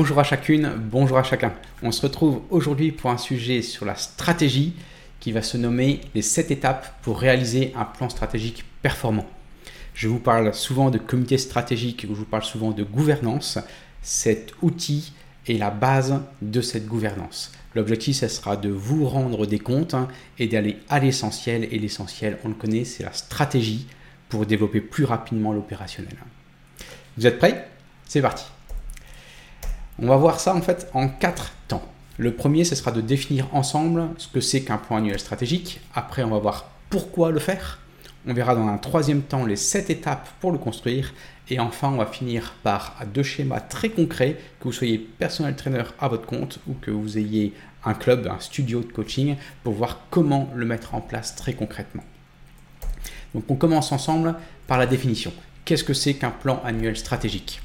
Bonjour 0.00 0.18
à 0.18 0.24
chacune, 0.24 0.72
bonjour 0.78 1.18
à 1.18 1.22
chacun. 1.22 1.52
On 1.82 1.92
se 1.92 2.00
retrouve 2.00 2.40
aujourd'hui 2.48 2.90
pour 2.90 3.10
un 3.10 3.18
sujet 3.18 3.60
sur 3.60 3.84
la 3.84 3.96
stratégie 3.96 4.72
qui 5.20 5.30
va 5.30 5.42
se 5.42 5.58
nommer 5.58 6.00
les 6.14 6.22
7 6.22 6.50
étapes 6.50 6.98
pour 7.02 7.20
réaliser 7.20 7.74
un 7.76 7.84
plan 7.84 8.08
stratégique 8.08 8.64
performant. 8.80 9.28
Je 9.92 10.08
vous 10.08 10.18
parle 10.18 10.54
souvent 10.54 10.88
de 10.88 10.96
comité 10.96 11.36
stratégique, 11.36 12.06
je 12.08 12.14
vous 12.14 12.24
parle 12.24 12.44
souvent 12.44 12.70
de 12.70 12.82
gouvernance. 12.82 13.58
Cet 14.00 14.54
outil 14.62 15.12
est 15.46 15.58
la 15.58 15.68
base 15.68 16.22
de 16.40 16.62
cette 16.62 16.86
gouvernance. 16.86 17.52
L'objectif, 17.74 18.16
ce 18.16 18.28
sera 18.28 18.56
de 18.56 18.70
vous 18.70 19.06
rendre 19.06 19.44
des 19.44 19.58
comptes 19.58 19.92
hein, 19.92 20.08
et 20.38 20.46
d'aller 20.46 20.78
à 20.88 20.98
l'essentiel. 20.98 21.68
Et 21.70 21.78
l'essentiel, 21.78 22.38
on 22.46 22.48
le 22.48 22.54
connaît, 22.54 22.86
c'est 22.86 23.04
la 23.04 23.12
stratégie 23.12 23.86
pour 24.30 24.46
développer 24.46 24.80
plus 24.80 25.04
rapidement 25.04 25.52
l'opérationnel. 25.52 26.16
Vous 27.18 27.26
êtes 27.26 27.36
prêts? 27.36 27.68
C'est 28.06 28.22
parti. 28.22 28.46
On 30.02 30.06
va 30.06 30.16
voir 30.16 30.40
ça 30.40 30.54
en 30.54 30.62
fait 30.62 30.88
en 30.94 31.08
quatre 31.08 31.52
temps. 31.68 31.82
Le 32.16 32.34
premier, 32.34 32.64
ce 32.64 32.74
sera 32.74 32.90
de 32.90 33.02
définir 33.02 33.54
ensemble 33.54 34.08
ce 34.16 34.28
que 34.28 34.40
c'est 34.40 34.62
qu'un 34.62 34.78
plan 34.78 34.96
annuel 34.96 35.20
stratégique. 35.20 35.80
Après, 35.94 36.22
on 36.22 36.30
va 36.30 36.38
voir 36.38 36.70
pourquoi 36.88 37.30
le 37.30 37.38
faire. 37.38 37.80
On 38.26 38.32
verra 38.32 38.54
dans 38.54 38.66
un 38.66 38.78
troisième 38.78 39.20
temps 39.20 39.44
les 39.44 39.56
sept 39.56 39.90
étapes 39.90 40.28
pour 40.40 40.52
le 40.52 40.58
construire. 40.58 41.12
Et 41.50 41.60
enfin, 41.60 41.90
on 41.90 41.98
va 41.98 42.06
finir 42.06 42.54
par 42.62 42.96
deux 43.12 43.22
schémas 43.22 43.60
très 43.60 43.90
concrets, 43.90 44.38
que 44.58 44.64
vous 44.64 44.72
soyez 44.72 44.96
personnel 44.96 45.54
trainer 45.54 45.82
à 45.98 46.08
votre 46.08 46.24
compte 46.24 46.60
ou 46.66 46.72
que 46.80 46.90
vous 46.90 47.18
ayez 47.18 47.52
un 47.84 47.92
club, 47.92 48.26
un 48.26 48.40
studio 48.40 48.80
de 48.80 48.90
coaching, 48.90 49.36
pour 49.62 49.74
voir 49.74 50.06
comment 50.08 50.50
le 50.54 50.64
mettre 50.64 50.94
en 50.94 51.02
place 51.02 51.36
très 51.36 51.52
concrètement. 51.52 52.04
Donc 53.34 53.44
on 53.50 53.56
commence 53.56 53.92
ensemble 53.92 54.34
par 54.66 54.78
la 54.78 54.86
définition. 54.86 55.32
Qu'est-ce 55.66 55.84
que 55.84 55.94
c'est 55.94 56.14
qu'un 56.14 56.30
plan 56.30 56.62
annuel 56.64 56.96
stratégique? 56.96 57.60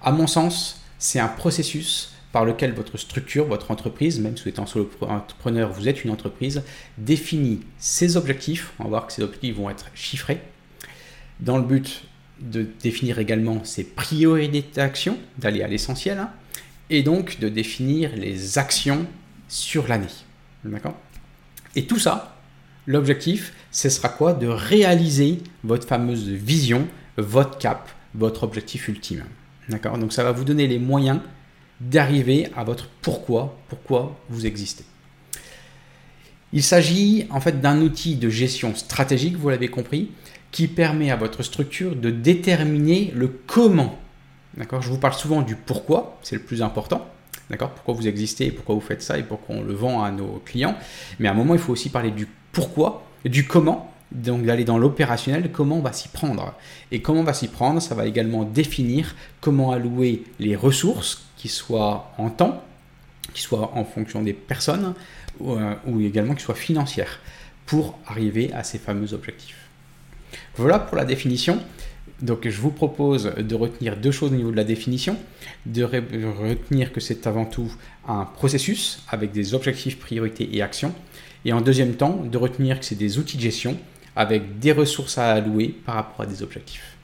À 0.00 0.12
mon 0.12 0.28
sens, 0.28 0.82
c'est 0.98 1.20
un 1.20 1.28
processus 1.28 2.12
par 2.32 2.44
lequel 2.44 2.72
votre 2.72 2.98
structure, 2.98 3.46
votre 3.46 3.70
entreprise, 3.70 4.20
même 4.20 4.36
si 4.36 4.42
vous 4.42 4.48
êtes 4.50 4.68
solo 4.68 4.90
entrepreneur, 5.00 5.72
vous 5.72 5.88
êtes 5.88 6.04
une 6.04 6.10
entreprise, 6.10 6.62
définit 6.98 7.60
ses 7.78 8.16
objectifs. 8.16 8.72
On 8.78 8.84
va 8.84 8.88
voir 8.90 9.06
que 9.06 9.12
ces 9.12 9.22
objectifs 9.22 9.56
vont 9.56 9.70
être 9.70 9.86
chiffrés 9.94 10.40
dans 11.40 11.56
le 11.56 11.64
but 11.64 12.04
de 12.40 12.66
définir 12.82 13.18
également 13.18 13.64
ses 13.64 13.84
priorités 13.84 14.64
d'action, 14.74 15.18
d'aller 15.38 15.62
à 15.62 15.68
l'essentiel, 15.68 16.18
hein, 16.18 16.30
et 16.90 17.02
donc 17.02 17.38
de 17.40 17.48
définir 17.48 18.14
les 18.14 18.58
actions 18.58 19.06
sur 19.48 19.88
l'année. 19.88 20.06
D'accord? 20.64 20.96
Et 21.74 21.86
tout 21.86 21.98
ça, 21.98 22.36
l'objectif, 22.86 23.52
ce 23.70 23.88
sera 23.88 24.08
quoi? 24.08 24.34
De 24.34 24.46
réaliser 24.46 25.38
votre 25.64 25.86
fameuse 25.86 26.28
vision, 26.28 26.86
votre 27.16 27.58
cap, 27.58 27.88
votre 28.14 28.42
objectif 28.42 28.88
ultime. 28.88 29.24
D'accord 29.68 29.98
Donc 29.98 30.12
ça 30.12 30.24
va 30.24 30.32
vous 30.32 30.44
donner 30.44 30.66
les 30.66 30.78
moyens 30.78 31.20
d'arriver 31.80 32.48
à 32.56 32.64
votre 32.64 32.88
pourquoi, 33.02 33.58
pourquoi 33.68 34.16
vous 34.28 34.46
existez. 34.46 34.84
Il 36.52 36.62
s'agit 36.62 37.26
en 37.30 37.40
fait 37.40 37.60
d'un 37.60 37.80
outil 37.82 38.16
de 38.16 38.30
gestion 38.30 38.74
stratégique, 38.74 39.36
vous 39.36 39.50
l'avez 39.50 39.68
compris, 39.68 40.10
qui 40.52 40.68
permet 40.68 41.10
à 41.10 41.16
votre 41.16 41.42
structure 41.42 41.96
de 41.96 42.10
déterminer 42.10 43.12
le 43.14 43.28
comment. 43.46 43.98
D'accord 44.56 44.80
Je 44.80 44.88
vous 44.88 44.98
parle 44.98 45.14
souvent 45.14 45.42
du 45.42 45.54
pourquoi, 45.54 46.18
c'est 46.22 46.36
le 46.36 46.42
plus 46.42 46.62
important. 46.62 47.06
D'accord 47.50 47.70
Pourquoi 47.70 47.94
vous 47.94 48.08
existez, 48.08 48.50
pourquoi 48.50 48.74
vous 48.74 48.80
faites 48.80 49.02
ça 49.02 49.18
et 49.18 49.22
pourquoi 49.22 49.56
on 49.56 49.62
le 49.62 49.74
vend 49.74 50.02
à 50.02 50.10
nos 50.10 50.40
clients. 50.44 50.76
Mais 51.18 51.28
à 51.28 51.32
un 51.32 51.34
moment, 51.34 51.54
il 51.54 51.60
faut 51.60 51.72
aussi 51.72 51.90
parler 51.90 52.10
du 52.10 52.26
pourquoi, 52.52 53.06
du 53.24 53.46
comment, 53.46 53.92
donc 54.12 54.44
d'aller 54.44 54.64
dans 54.64 54.78
l'opérationnel, 54.78 55.50
comment 55.52 55.78
on 55.78 55.82
va 55.82 55.92
s'y 55.92 56.08
prendre. 56.08 56.54
Et 56.90 57.02
comment 57.02 57.20
on 57.20 57.24
va 57.24 57.34
s'y 57.34 57.48
prendre, 57.48 57.80
ça 57.80 57.94
va 57.94 58.06
également 58.06 58.44
définir 58.44 59.14
comment 59.40 59.72
allouer 59.72 60.24
les 60.38 60.56
ressources, 60.56 61.24
qui 61.36 61.48
soient 61.48 62.12
en 62.18 62.30
temps, 62.30 62.62
qui 63.34 63.42
soient 63.42 63.72
en 63.74 63.84
fonction 63.84 64.22
des 64.22 64.32
personnes, 64.32 64.94
ou, 65.40 65.52
euh, 65.52 65.74
ou 65.86 66.00
également 66.00 66.34
qui 66.34 66.42
soient 66.42 66.54
financières, 66.54 67.20
pour 67.66 67.98
arriver 68.06 68.52
à 68.52 68.62
ces 68.62 68.78
fameux 68.78 69.12
objectifs. 69.12 69.66
Voilà 70.56 70.78
pour 70.78 70.96
la 70.96 71.04
définition. 71.04 71.60
Donc 72.22 72.48
je 72.48 72.60
vous 72.60 72.70
propose 72.70 73.24
de 73.36 73.54
retenir 73.54 73.96
deux 73.96 74.10
choses 74.10 74.32
au 74.32 74.36
niveau 74.36 74.50
de 74.50 74.56
la 74.56 74.64
définition, 74.64 75.18
de 75.66 75.82
retenir 75.84 76.92
que 76.92 77.00
c'est 77.00 77.26
avant 77.26 77.44
tout 77.44 77.70
un 78.08 78.24
processus 78.24 79.02
avec 79.10 79.32
des 79.32 79.52
objectifs, 79.52 79.98
priorités 79.98 80.48
et 80.56 80.62
actions, 80.62 80.94
et 81.44 81.52
en 81.52 81.60
deuxième 81.60 81.94
temps 81.94 82.22
de 82.24 82.38
retenir 82.38 82.80
que 82.80 82.86
c'est 82.86 82.94
des 82.94 83.18
outils 83.18 83.36
de 83.36 83.42
gestion 83.42 83.76
avec 84.16 84.58
des 84.58 84.72
ressources 84.72 85.18
à 85.18 85.32
allouer 85.32 85.68
par 85.68 85.94
rapport 85.96 86.22
à 86.22 86.26
des 86.26 86.42
objectifs. 86.42 86.96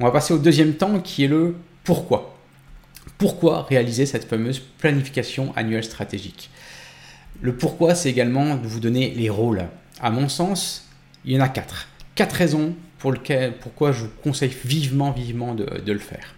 On 0.00 0.04
va 0.04 0.10
passer 0.10 0.32
au 0.32 0.38
deuxième 0.38 0.74
temps 0.74 1.00
qui 1.00 1.24
est 1.24 1.28
le 1.28 1.56
pourquoi. 1.82 2.38
Pourquoi 3.18 3.62
réaliser 3.62 4.06
cette 4.06 4.24
fameuse 4.24 4.60
planification 4.78 5.54
annuelle 5.56 5.84
stratégique? 5.84 6.50
Le 7.40 7.54
pourquoi, 7.54 7.94
c'est 7.94 8.10
également 8.10 8.56
de 8.56 8.66
vous 8.66 8.80
donner 8.80 9.10
les 9.10 9.28
rôles. 9.28 9.66
À 10.00 10.10
mon 10.10 10.28
sens, 10.28 10.88
il 11.24 11.32
y 11.32 11.38
en 11.38 11.40
a 11.40 11.48
quatre. 11.48 11.88
Quatre 12.14 12.34
raisons 12.34 12.74
pour 12.98 13.12
lesquelles, 13.12 13.54
pourquoi 13.58 13.92
je 13.92 14.02
vous 14.02 14.10
conseille 14.22 14.54
vivement, 14.64 15.10
vivement 15.10 15.54
de, 15.54 15.92
le 15.92 15.98
faire. 15.98 16.34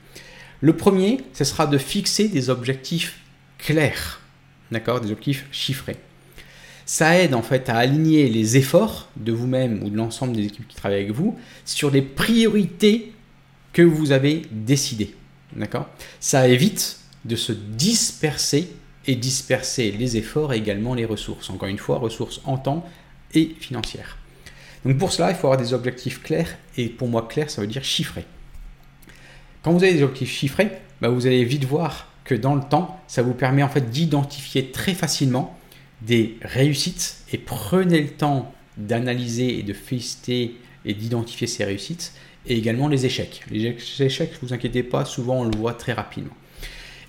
Le 0.61 0.77
premier, 0.77 1.21
ce 1.33 1.45
sera 1.45 1.67
de 1.67 1.79
fixer 1.79 2.29
des 2.29 2.51
objectifs 2.51 3.21
clairs, 3.59 4.21
d'accord, 4.71 5.01
des 5.01 5.13
objectifs 5.13 5.47
chiffrés. 5.53 5.97
Ça 6.87 7.19
aide 7.19 7.35
en 7.35 7.43
fait 7.43 7.69
à 7.69 7.77
aligner 7.77 8.29
les 8.29 8.57
efforts 8.57 9.09
de 9.17 9.33
vous-même 9.33 9.83
ou 9.83 9.91
de 9.91 9.97
l'ensemble 9.97 10.37
des 10.37 10.45
équipes 10.45 10.69
qui 10.69 10.77
travaillent 10.77 11.03
avec 11.03 11.13
vous 11.13 11.37
sur 11.65 11.91
les 11.91 12.01
priorités 12.01 13.13
que 13.73 13.83
vous 13.83 14.13
avez 14.13 14.43
décidées. 14.53 15.15
D'accord? 15.55 15.89
Ça 16.21 16.47
évite 16.47 17.01
de 17.25 17.35
se 17.35 17.53
disperser 17.53 18.73
et 19.07 19.17
disperser 19.17 19.91
les 19.91 20.17
efforts 20.17 20.53
et 20.53 20.59
également 20.59 20.95
les 20.95 21.05
ressources. 21.05 21.51
Encore 21.51 21.69
une 21.69 21.79
fois, 21.79 21.99
ressources 21.99 22.41
en 22.45 22.57
temps 22.57 22.89
et 23.35 23.57
financières. 23.59 24.17
Donc 24.85 24.97
pour 24.99 25.13
cela, 25.13 25.31
il 25.31 25.35
faut 25.35 25.49
avoir 25.49 25.61
des 25.61 25.75
objectifs 25.75 26.23
clairs 26.23 26.57
et 26.77 26.89
pour 26.89 27.09
moi 27.09 27.27
clair, 27.29 27.51
ça 27.51 27.61
veut 27.61 27.67
dire 27.67 27.83
chiffrés. 27.83 28.27
Quand 29.63 29.73
vous 29.73 29.83
avez 29.83 29.95
des 29.95 30.03
objectifs 30.05 30.31
chiffrés, 30.31 30.71
bah, 31.01 31.09
vous 31.09 31.27
allez 31.27 31.45
vite 31.45 31.65
voir 31.65 32.13
que 32.25 32.37
dans 32.37 32.55
le 32.55 32.63
temps, 32.63 33.01
ça 33.09 33.23
vous 33.23 33.35
permet 33.35 33.65
en 33.65 33.69
fait 33.69 33.91
d'identifier 33.91 34.71
très 34.71 34.95
facilement 34.95 35.56
des 36.03 36.37
réussites 36.43 37.19
et 37.33 37.39
prenez 37.39 38.01
le 38.01 38.11
temps 38.11 38.55
d'analyser 38.77 39.59
et 39.59 39.63
de 39.63 39.73
féliciter 39.73 40.57
et 40.85 40.95
d'identifier 40.95 41.47
ces 41.47 41.65
réussites 41.65 42.13
et 42.47 42.57
également 42.57 42.89
les 42.89 43.07
échecs. 43.07 43.45
Les 43.51 43.77
échecs, 44.01 44.33
ne 44.43 44.49
vous 44.49 44.55
inquiétez 44.55 44.83
pas, 44.83 45.05
souvent 45.05 45.41
on 45.41 45.45
le 45.45 45.57
voit 45.57 45.75
très 45.75 45.93
rapidement. 45.93 46.37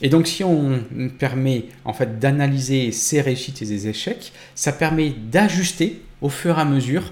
Et 0.02 0.09
donc 0.09 0.28
si 0.28 0.44
on 0.44 0.84
permet 1.20 1.66
en 1.84 1.94
fait 1.94 2.20
d'analyser 2.20 2.92
ces 2.92 3.22
réussites 3.22 3.62
et 3.62 3.66
ces 3.66 3.88
échecs, 3.88 4.31
ça 4.56 4.72
permet 4.72 5.09
d'ajuster 5.09 6.02
au 6.22 6.30
fur 6.30 6.58
et 6.58 6.62
à 6.62 6.66
mesure 6.66 7.12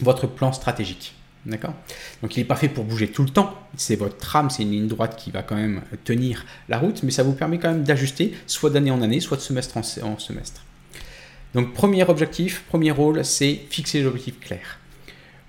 votre 0.00 0.26
plan 0.26 0.52
stratégique. 0.52 1.14
D'accord? 1.46 1.74
Donc 2.22 2.36
il 2.36 2.40
n'est 2.40 2.46
pas 2.46 2.56
fait 2.56 2.68
pour 2.68 2.84
bouger 2.84 3.08
tout 3.08 3.22
le 3.22 3.28
temps. 3.28 3.54
C'est 3.76 3.96
votre 3.96 4.16
trame, 4.16 4.48
c'est 4.48 4.62
une 4.62 4.70
ligne 4.70 4.88
droite 4.88 5.16
qui 5.16 5.30
va 5.30 5.42
quand 5.42 5.56
même 5.56 5.82
tenir 6.04 6.46
la 6.68 6.78
route, 6.78 7.02
mais 7.02 7.10
ça 7.10 7.22
vous 7.22 7.34
permet 7.34 7.58
quand 7.58 7.70
même 7.70 7.84
d'ajuster 7.84 8.32
soit 8.46 8.70
d'année 8.70 8.90
en 8.90 9.02
année, 9.02 9.20
soit 9.20 9.36
de 9.36 9.42
semestre 9.42 9.76
en 9.76 10.18
semestre. 10.18 10.64
Donc 11.54 11.72
premier 11.72 12.02
objectif, 12.04 12.64
premier 12.68 12.90
rôle, 12.90 13.24
c'est 13.24 13.60
fixer 13.70 14.02
l'objectif 14.02 14.40
clair. 14.40 14.78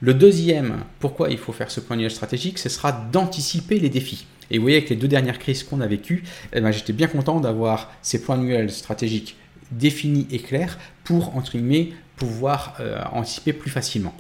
Le 0.01 0.13
deuxième, 0.13 0.83
pourquoi 0.99 1.29
il 1.29 1.37
faut 1.37 1.53
faire 1.53 1.71
ce 1.71 1.79
plan 1.79 1.95
annuel 1.95 2.11
stratégique, 2.11 2.59
ce 2.59 2.69
sera 2.69 2.91
d'anticiper 2.91 3.79
les 3.79 3.89
défis. 3.89 4.27
Et 4.51 4.57
vous 4.57 4.63
voyez, 4.63 4.77
avec 4.77 4.89
les 4.89 4.95
deux 4.95 5.07
dernières 5.07 5.39
crises 5.39 5.63
qu'on 5.63 5.81
a 5.81 5.87
vécues, 5.87 6.23
eh 6.53 6.61
ben, 6.61 6.71
j'étais 6.71 6.93
bien 6.93 7.07
content 7.07 7.39
d'avoir 7.39 7.91
ces 8.01 8.21
plans 8.21 8.35
annuels 8.35 8.71
stratégiques 8.71 9.35
définis 9.71 10.27
et 10.29 10.39
clairs 10.39 10.77
pour, 11.03 11.35
entre 11.35 11.53
guillemets, 11.53 11.93
pouvoir 12.17 12.75
euh, 12.79 13.01
anticiper 13.11 13.53
plus 13.53 13.71
facilement. 13.71 14.13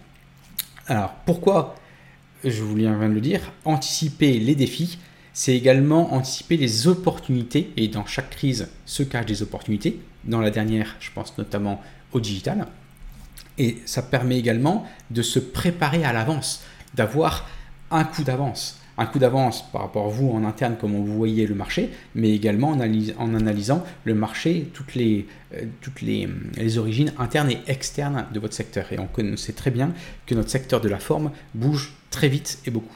Alors, 0.87 1.13
pourquoi, 1.25 1.75
je 2.43 2.63
vous 2.63 2.75
viens 2.75 2.97
de 2.97 3.13
le 3.13 3.21
dire, 3.21 3.41
anticiper 3.63 4.39
les 4.39 4.55
défis, 4.55 4.97
c'est 5.35 5.53
également 5.53 6.13
anticiper 6.13 6.55
les 6.55 6.87
opportunités, 6.87 7.73
et 7.75 7.89
dans 7.89 8.05
chaque 8.05 8.29
crise 8.29 8.69
se 8.85 9.03
cachent 9.03 9.25
des 9.25 9.43
opportunités. 9.43 9.99
Dans 10.23 10.39
la 10.39 10.49
dernière, 10.49 10.95
je 11.01 11.11
pense 11.13 11.37
notamment 11.37 11.81
au 12.13 12.21
digital. 12.21 12.65
Et 13.57 13.79
ça 13.85 14.01
permet 14.01 14.39
également 14.39 14.85
de 15.11 15.21
se 15.21 15.39
préparer 15.39 16.05
à 16.05 16.13
l'avance, 16.13 16.63
d'avoir 16.93 17.49
un 17.91 18.05
coup 18.05 18.23
d'avance. 18.23 18.79
Un 18.97 19.05
coup 19.07 19.19
d'avance 19.19 19.69
par 19.73 19.81
rapport 19.81 20.05
à 20.05 20.09
vous 20.09 20.29
en 20.29 20.45
interne, 20.45 20.77
comment 20.79 20.99
vous 20.99 21.17
voyez 21.17 21.45
le 21.45 21.53
marché, 21.53 21.89
mais 22.15 22.31
également 22.33 22.69
en, 22.69 22.79
analysant 22.79 23.83
le 24.05 24.15
marché, 24.15 24.69
toutes, 24.73 24.95
les, 24.95 25.27
euh, 25.53 25.65
les, 26.01 26.29
les, 26.55 26.77
origines 26.77 27.11
internes 27.17 27.51
et 27.51 27.59
externes 27.67 28.25
de 28.33 28.39
votre 28.39 28.53
secteur. 28.53 28.85
Et 28.93 28.97
on 28.97 29.35
sait 29.35 29.51
très 29.51 29.71
bien 29.71 29.91
que 30.25 30.33
notre 30.33 30.49
secteur 30.49 30.79
de 30.79 30.87
la 30.87 30.99
forme 30.99 31.31
bouge 31.53 31.91
très 32.09 32.29
vite 32.29 32.59
et 32.65 32.71
beaucoup. 32.71 32.95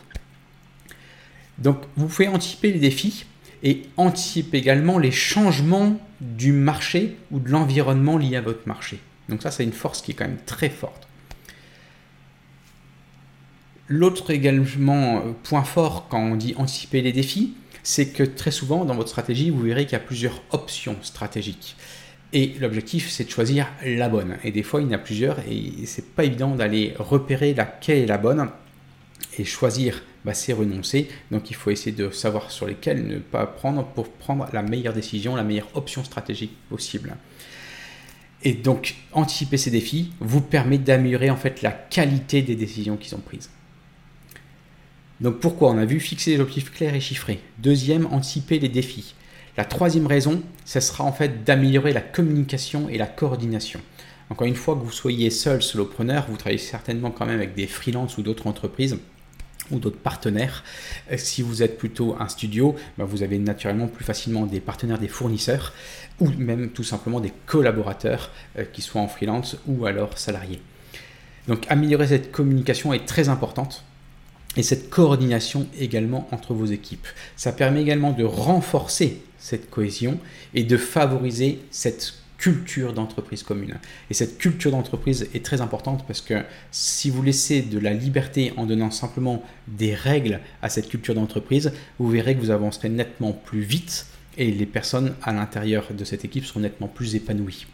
Donc 1.60 1.78
vous 1.96 2.08
pouvez 2.08 2.28
anticiper 2.28 2.72
les 2.72 2.80
défis 2.80 3.26
et 3.64 3.84
anticiper 3.98 4.58
également 4.58 4.98
les 4.98 5.12
changements 5.12 6.00
du 6.22 6.52
marché 6.52 7.18
ou 7.32 7.40
de 7.40 7.50
l'environnement 7.50 8.18
lié 8.18 8.38
à 8.38 8.42
votre 8.42 8.68
marché. 8.68 9.00
Donc 9.28 9.44
ça, 9.44 9.52
c'est 9.52 9.64
une 9.64 9.74
force 9.74 10.02
qui 10.02 10.12
est 10.12 10.14
quand 10.16 10.26
même 10.26 10.40
très 10.46 10.70
forte. 10.70 11.08
L'autre 13.88 14.32
également 14.32 15.18
euh, 15.18 15.32
point 15.44 15.64
fort 15.64 16.08
quand 16.10 16.20
on 16.20 16.36
dit 16.36 16.54
anticiper 16.58 17.02
les 17.02 17.12
défis, 17.12 17.56
c'est 17.84 18.10
que 18.10 18.24
très 18.24 18.52
souvent 18.52 18.86
dans 18.86 18.96
votre 18.96 19.10
stratégie, 19.10 19.50
vous 19.50 19.62
verrez 19.62 19.86
qu'il 19.86 19.94
y 19.94 19.96
a 19.96 20.04
plusieurs 20.04 20.42
options 20.52 20.96
stratégiques. 21.02 21.76
Et 22.32 22.54
l'objectif, 22.60 23.10
c'est 23.10 23.24
de 23.24 23.32
choisir 23.32 23.68
la 23.84 24.08
bonne. 24.08 24.38
Et 24.44 24.52
des 24.52 24.62
fois, 24.62 24.82
il 24.82 24.88
y 24.88 24.90
en 24.90 24.94
a 24.94 25.00
plusieurs 25.00 25.40
et 25.40 25.86
c'est 25.86 26.14
pas 26.14 26.24
évident 26.24 26.54
d'aller 26.54 26.94
repérer 27.00 27.56
laquelle 27.56 28.00
est 28.00 28.06
la 28.06 28.20
bonne 28.20 28.50
et 29.40 29.46
choisir, 29.46 30.04
bah, 30.26 30.34
c'est 30.34 30.54
renoncer. 30.54 31.10
Donc 31.32 31.50
il 31.50 31.56
faut 31.56 31.72
essayer 31.72 31.96
de 31.96 32.10
savoir 32.10 32.52
sur 32.52 32.68
lesquels 32.68 33.06
ne 33.08 33.20
pas 33.20 33.46
prendre 33.46 33.86
pour 33.86 34.10
prendre 34.10 34.48
la 34.54 34.62
meilleure 34.62 34.94
décision, 34.94 35.36
la 35.36 35.44
meilleure 35.44 35.70
option 35.76 36.04
stratégique 36.04 36.56
possible. 36.70 37.16
Et 38.44 38.54
donc 38.54 38.96
anticiper 39.12 39.58
ces 39.58 39.72
défis 39.72 40.12
vous 40.20 40.42
permet 40.42 40.78
d'améliorer 40.78 41.30
en 41.30 41.36
fait 41.36 41.62
la 41.62 41.72
qualité 41.72 42.42
des 42.42 42.56
décisions 42.56 42.98
qui 42.98 43.10
sont 43.10 43.20
prises. 43.20 43.50
Donc 45.20 45.40
pourquoi 45.40 45.72
On 45.72 45.78
a 45.78 45.86
vu 45.86 46.00
fixer 46.00 46.32
des 46.32 46.40
objectifs 46.40 46.72
clairs 46.72 46.96
et 46.96 47.02
chiffrés? 47.02 47.42
Deuxième, 47.58 48.06
anticiper 48.06 48.60
les 48.60 48.70
défis. 48.70 49.16
La 49.58 49.66
troisième 49.66 50.08
raison, 50.08 50.42
ce 50.64 50.80
sera 50.80 51.04
en 51.04 51.12
fait 51.12 51.44
d'améliorer 51.44 51.92
la 51.92 52.00
communication 52.00 52.88
et 52.88 52.98
la 52.98 53.08
coordination. 53.08 53.82
Encore 54.30 54.48
une 54.48 54.56
fois, 54.56 54.76
que 54.76 54.82
vous 54.82 54.92
soyez 54.92 55.30
seul 55.32 55.62
solopreneur, 55.62 56.28
vous 56.30 56.38
travaillez 56.38 56.60
certainement 56.60 57.12
quand 57.12 57.26
même 57.26 57.36
avec 57.36 57.56
des 57.56 57.68
freelances 57.68 58.18
ou 58.18 58.22
d'autres 58.22 58.48
entreprises 58.48 58.98
d'autres 59.78 60.00
partenaires. 60.00 60.64
Euh, 61.12 61.18
si 61.18 61.42
vous 61.42 61.64
êtes 61.64 61.78
plutôt 61.78 62.16
un 62.20 62.28
studio, 62.28 62.76
bah, 62.98 63.06
vous 63.06 63.24
avez 63.24 63.38
naturellement 63.38 63.88
plus 63.88 64.04
facilement 64.04 64.46
des 64.46 64.60
partenaires, 64.60 65.00
des 65.00 65.08
fournisseurs 65.08 65.74
ou 66.20 66.30
même 66.38 66.70
tout 66.72 66.84
simplement 66.84 67.20
des 67.20 67.34
collaborateurs 67.46 68.32
euh, 68.58 68.66
qui 68.72 68.82
soient 68.82 69.02
en 69.02 69.08
freelance 69.08 69.58
ou 69.68 69.86
alors 69.86 70.18
salariés. 70.18 70.62
Donc 71.48 71.66
améliorer 71.70 72.08
cette 72.08 72.32
communication 72.32 72.94
est 72.94 73.06
très 73.06 73.30
importante 73.30 73.84
et 74.58 74.64
cette 74.64 74.90
coordination 74.90 75.68
également 75.80 76.28
entre 76.32 76.54
vos 76.54 76.66
équipes. 76.66 77.08
Ça 77.36 77.52
permet 77.52 77.82
également 77.82 78.12
de 78.12 78.24
renforcer 78.24 79.22
cette 79.38 79.70
cohésion 79.70 80.20
et 80.54 80.64
de 80.64 80.78
favoriser 80.78 81.60
cette 81.72 82.16
culture 82.40 82.94
d'entreprise 82.94 83.44
commune. 83.44 83.76
Et 84.10 84.14
cette 84.14 84.38
culture 84.38 84.72
d'entreprise 84.72 85.30
est 85.34 85.46
très 85.46 85.62
importante 85.62 86.06
parce 86.08 86.22
que 86.22 86.42
si 86.72 87.10
vous 87.10 87.22
laissez 87.22 87.62
de 87.62 87.78
la 87.78 87.94
liberté 87.94 88.54
en 88.58 88.66
donnant 88.66 88.92
simplement 88.92 89.44
des 89.68 89.94
règles 89.94 90.40
à 90.62 90.70
cette 90.70 90.90
culture 90.90 91.14
d'entreprise, 91.14 91.74
vous 92.00 92.10
verrez 92.10 92.36
que 92.36 92.40
vous 92.40 92.50
avancerez 92.50 92.90
nettement 92.90 93.34
plus 93.34 93.62
vite 93.62 94.08
et 94.38 94.52
les 94.52 94.66
personnes 94.66 95.14
à 95.22 95.34
l'intérieur 95.34 95.88
de 95.92 96.04
cette 96.06 96.24
équipe 96.24 96.46
seront 96.46 96.62
nettement 96.62 96.88
plus 96.88 97.16
épanouies. 97.16 97.68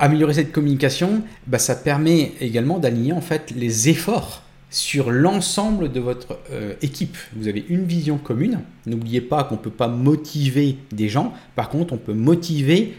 Améliorer 0.00 0.34
cette 0.34 0.50
communication, 0.50 1.22
bah, 1.46 1.60
ça 1.60 1.76
permet 1.76 2.32
également 2.40 2.80
d'aligner 2.80 3.12
en 3.12 3.20
fait 3.20 3.52
les 3.54 3.88
efforts 3.88 4.42
sur 4.74 5.12
l'ensemble 5.12 5.92
de 5.92 6.00
votre 6.00 6.40
euh, 6.50 6.74
équipe. 6.82 7.16
Vous 7.36 7.46
avez 7.46 7.64
une 7.68 7.84
vision 7.84 8.18
commune. 8.18 8.58
N'oubliez 8.86 9.20
pas 9.20 9.44
qu'on 9.44 9.54
ne 9.54 9.60
peut 9.60 9.70
pas 9.70 9.86
motiver 9.86 10.78
des 10.90 11.08
gens. 11.08 11.32
Par 11.54 11.68
contre, 11.68 11.94
on 11.94 11.96
peut 11.96 12.12
motiver, 12.12 12.94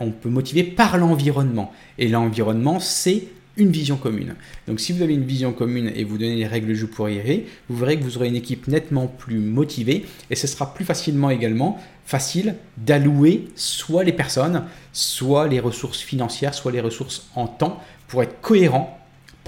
on 0.00 0.10
peut 0.10 0.30
motiver 0.30 0.64
par 0.64 0.96
l'environnement. 0.96 1.70
Et 1.98 2.08
l'environnement, 2.08 2.80
c'est 2.80 3.24
une 3.58 3.70
vision 3.70 3.96
commune. 3.96 4.36
Donc 4.66 4.80
si 4.80 4.92
vous 4.92 5.02
avez 5.02 5.12
une 5.12 5.24
vision 5.24 5.52
commune 5.52 5.92
et 5.94 6.04
vous 6.04 6.16
donnez 6.16 6.36
les 6.36 6.46
règles 6.46 6.68
du 6.68 6.76
jeu 6.76 6.86
pour 6.86 7.10
y 7.10 7.18
arriver, 7.18 7.46
vous 7.68 7.76
verrez 7.76 7.98
que 7.98 8.04
vous 8.04 8.16
aurez 8.16 8.28
une 8.28 8.36
équipe 8.36 8.66
nettement 8.66 9.06
plus 9.06 9.38
motivée 9.38 10.06
et 10.30 10.34
ce 10.34 10.46
sera 10.46 10.72
plus 10.72 10.86
facilement 10.86 11.28
également 11.28 11.78
facile 12.06 12.54
d'allouer 12.78 13.48
soit 13.54 14.04
les 14.04 14.12
personnes, 14.12 14.64
soit 14.92 15.48
les 15.48 15.60
ressources 15.60 16.00
financières, 16.00 16.54
soit 16.54 16.72
les 16.72 16.80
ressources 16.80 17.28
en 17.34 17.48
temps 17.48 17.82
pour 18.06 18.22
être 18.22 18.40
cohérent 18.40 18.98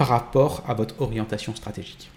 par 0.01 0.07
rapport 0.07 0.63
à 0.67 0.73
votre 0.73 0.99
orientation 0.99 1.53
stratégique. 1.53 2.09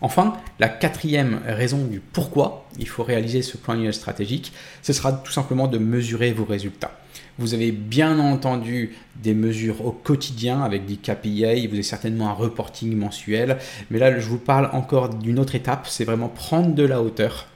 Enfin, 0.00 0.34
la 0.60 0.68
quatrième 0.68 1.40
raison 1.44 1.84
du 1.84 1.98
pourquoi 1.98 2.68
il 2.78 2.86
faut 2.86 3.02
réaliser 3.02 3.42
ce 3.42 3.56
plan 3.56 3.90
stratégique, 3.90 4.52
ce 4.80 4.92
sera 4.92 5.10
tout 5.12 5.32
simplement 5.32 5.66
de 5.66 5.78
mesurer 5.78 6.30
vos 6.30 6.44
résultats. 6.44 6.92
Vous 7.38 7.54
avez 7.54 7.72
bien 7.72 8.20
entendu 8.20 8.94
des 9.16 9.34
mesures 9.34 9.84
au 9.84 9.90
quotidien 9.90 10.62
avec 10.62 10.86
des 10.86 10.94
KPI, 10.94 11.66
vous 11.66 11.74
avez 11.74 11.82
certainement 11.82 12.28
un 12.28 12.34
reporting 12.34 12.96
mensuel, 12.96 13.58
mais 13.90 13.98
là 13.98 14.16
je 14.16 14.28
vous 14.28 14.38
parle 14.38 14.70
encore 14.74 15.08
d'une 15.08 15.40
autre 15.40 15.56
étape, 15.56 15.88
c'est 15.88 16.04
vraiment 16.04 16.28
prendre 16.28 16.72
de 16.72 16.84
la 16.84 17.02
hauteur 17.02 17.48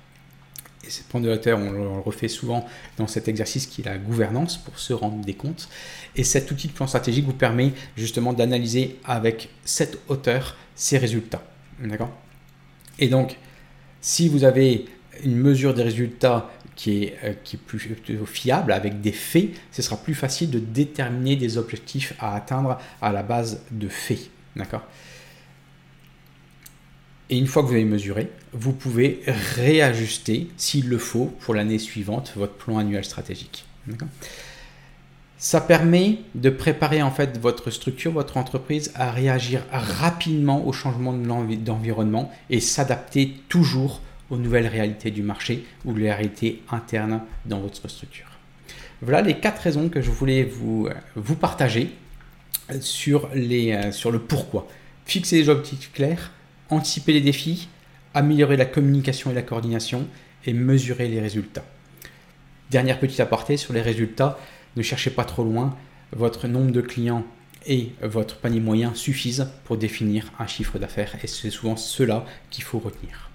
et 0.89 0.91
cette 0.91 1.07
point 1.07 1.21
de 1.21 1.29
hauteur, 1.29 1.59
on 1.59 1.71
le 1.71 1.87
refait 2.01 2.29
souvent 2.29 2.67
dans 2.97 3.07
cet 3.07 3.29
exercice 3.29 3.67
qui 3.67 3.83
est 3.83 3.85
la 3.85 3.99
gouvernance 3.99 4.57
pour 4.57 4.79
se 4.79 4.95
rendre 4.95 5.23
des 5.23 5.35
comptes. 5.35 5.69
Et 6.17 6.25
cet 6.25 6.51
outil 6.51 6.69
de 6.69 6.73
plan 6.73 6.87
stratégique 6.87 7.27
vous 7.27 7.35
permet 7.35 7.73
justement 7.95 8.33
d'analyser 8.33 8.99
avec 9.05 9.51
cette 9.67 9.99
hauteur 10.09 10.57
ces 10.75 10.97
résultats. 10.97 11.43
D'accord? 11.85 12.11
Et 12.99 13.09
donc, 13.09 13.37
si 14.01 14.31
vous 14.31 14.45
avez 14.45 14.87
une 15.25 15.37
mesure 15.37 15.75
des 15.75 15.83
résultats 15.83 16.51
qui 16.75 17.05
est, 17.05 17.19
euh, 17.23 17.35
qui 17.45 17.57
est 17.57 17.59
plus 17.59 17.99
fiable 18.25 18.73
avec 18.73 19.03
des 19.03 19.13
faits, 19.13 19.51
ce 19.71 19.83
sera 19.83 19.99
plus 19.99 20.15
facile 20.15 20.51
de 20.51 20.59
déterminer 20.59 21.37
des 21.37 21.59
objectifs 21.59 22.15
à 22.19 22.35
atteindre 22.35 22.79
à 23.03 23.13
la 23.13 23.23
base 23.23 23.61
de 23.71 23.89
faits. 23.89 24.31
D'accord? 24.57 24.87
Et 27.31 27.37
une 27.37 27.47
fois 27.47 27.63
que 27.63 27.69
vous 27.69 27.75
avez 27.75 27.85
mesuré, 27.85 28.31
vous 28.53 28.73
pouvez 28.73 29.21
réajuster, 29.27 30.49
s'il 30.57 30.89
le 30.89 30.99
faut, 30.99 31.27
pour 31.41 31.55
l'année 31.55 31.79
suivante, 31.79 32.33
votre 32.37 32.55
plan 32.55 32.79
annuel 32.79 33.05
stratégique. 33.05 33.67
Ça 35.37 35.61
permet 35.61 36.19
de 36.35 36.51
préparer 36.51 37.03
en 37.03 37.11
fait 37.11 37.39
votre 37.39 37.71
structure, 37.71 38.13
votre 38.13 38.39
entreprise 38.39 38.91
à 38.95 39.11
réagir 39.11 39.63
rapidement 39.71 40.67
au 40.67 40.73
changement 40.73 41.13
d'environnement 41.13 42.33
et 42.51 42.61
s'adapter 42.61 43.35
toujours 43.49 44.01
aux 44.31 44.37
nouvelles 44.37 44.67
réalités 44.67 45.11
du 45.11 45.23
marché 45.23 45.65
ou 45.85 45.95
les 45.95 46.13
réalités 46.13 46.63
internes 46.71 47.23
dans 47.47 47.61
votre 47.61 47.89
structure. 47.89 48.27
Voilà 49.01 49.23
les 49.23 49.39
quatre 49.39 49.63
raisons 49.63 49.89
que 49.89 50.01
je 50.01 50.11
voulais 50.11 50.43
vous, 50.43 50.89
vous 51.15 51.37
partager 51.37 51.91
sur, 52.81 53.29
les, 53.33 53.93
sur 53.93 54.11
le 54.11 54.19
pourquoi. 54.19 54.67
Fixer 55.07 55.43
des 55.43 55.49
objectifs 55.49 55.93
clairs, 55.93 56.33
anticiper 56.71 57.13
les 57.13 57.21
défis, 57.21 57.69
améliorer 58.15 58.57
la 58.57 58.65
communication 58.65 59.31
et 59.31 59.35
la 59.35 59.43
coordination 59.43 60.07
et 60.45 60.53
mesurer 60.53 61.09
les 61.09 61.21
résultats. 61.21 61.65
Dernière 62.71 63.01
petite 63.01 63.21
aparté 63.21 63.57
sur 63.57 63.73
les 63.73 63.83
résultats, 63.83 64.39
ne 64.77 64.83
cherchez 64.83 65.11
pas 65.11 65.25
trop 65.25 65.45
loin, 65.45 65.77
votre 66.13 66.49
nombre 66.49 66.71
de 66.71 66.81
clients 66.81 67.25
et 67.67 67.93
votre 68.03 68.37
panier 68.37 68.61
moyen 68.61 68.95
suffisent 68.95 69.49
pour 69.65 69.77
définir 69.77 70.33
un 70.39 70.47
chiffre 70.47 70.79
d'affaires 70.79 71.17
et 71.23 71.27
c'est 71.27 71.51
souvent 71.51 71.77
cela 71.77 72.25
qu'il 72.51 72.65
faut 72.65 72.79
retenir. 72.79 73.31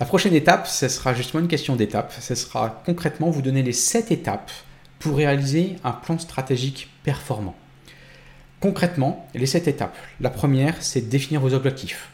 La 0.00 0.06
prochaine 0.06 0.34
étape, 0.34 0.66
ce 0.66 0.88
sera 0.88 1.14
justement 1.14 1.42
une 1.42 1.48
question 1.48 1.76
d'étape. 1.76 2.12
Ce 2.18 2.34
sera 2.34 2.82
concrètement 2.84 3.30
vous 3.30 3.42
donner 3.42 3.62
les 3.62 3.72
7 3.72 4.10
étapes 4.10 4.50
pour 4.98 5.16
réaliser 5.16 5.76
un 5.84 5.92
plan 5.92 6.18
stratégique 6.18 6.90
performant. 7.04 7.54
Concrètement, 8.62 9.28
les 9.34 9.46
sept 9.46 9.66
étapes. 9.66 9.96
La 10.20 10.30
première, 10.30 10.80
c'est 10.80 11.08
définir 11.08 11.40
vos 11.40 11.52
objectifs. 11.52 12.10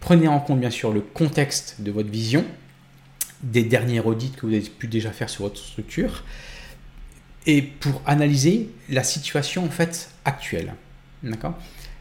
Prenez 0.00 0.26
en 0.26 0.40
compte 0.40 0.58
bien 0.58 0.70
sûr 0.70 0.92
le 0.92 1.00
contexte 1.00 1.76
de 1.78 1.92
votre 1.92 2.10
vision, 2.10 2.44
des 3.44 3.62
derniers 3.62 4.00
audits 4.00 4.32
que 4.32 4.44
vous 4.44 4.52
avez 4.52 4.60
pu 4.62 4.88
déjà 4.88 5.12
faire 5.12 5.30
sur 5.30 5.44
votre 5.44 5.56
structure, 5.56 6.24
et 7.46 7.62
pour 7.62 8.02
analyser 8.06 8.70
la 8.88 9.04
situation 9.04 9.64
en 9.64 9.70
fait 9.70 10.10
actuelle. 10.24 10.74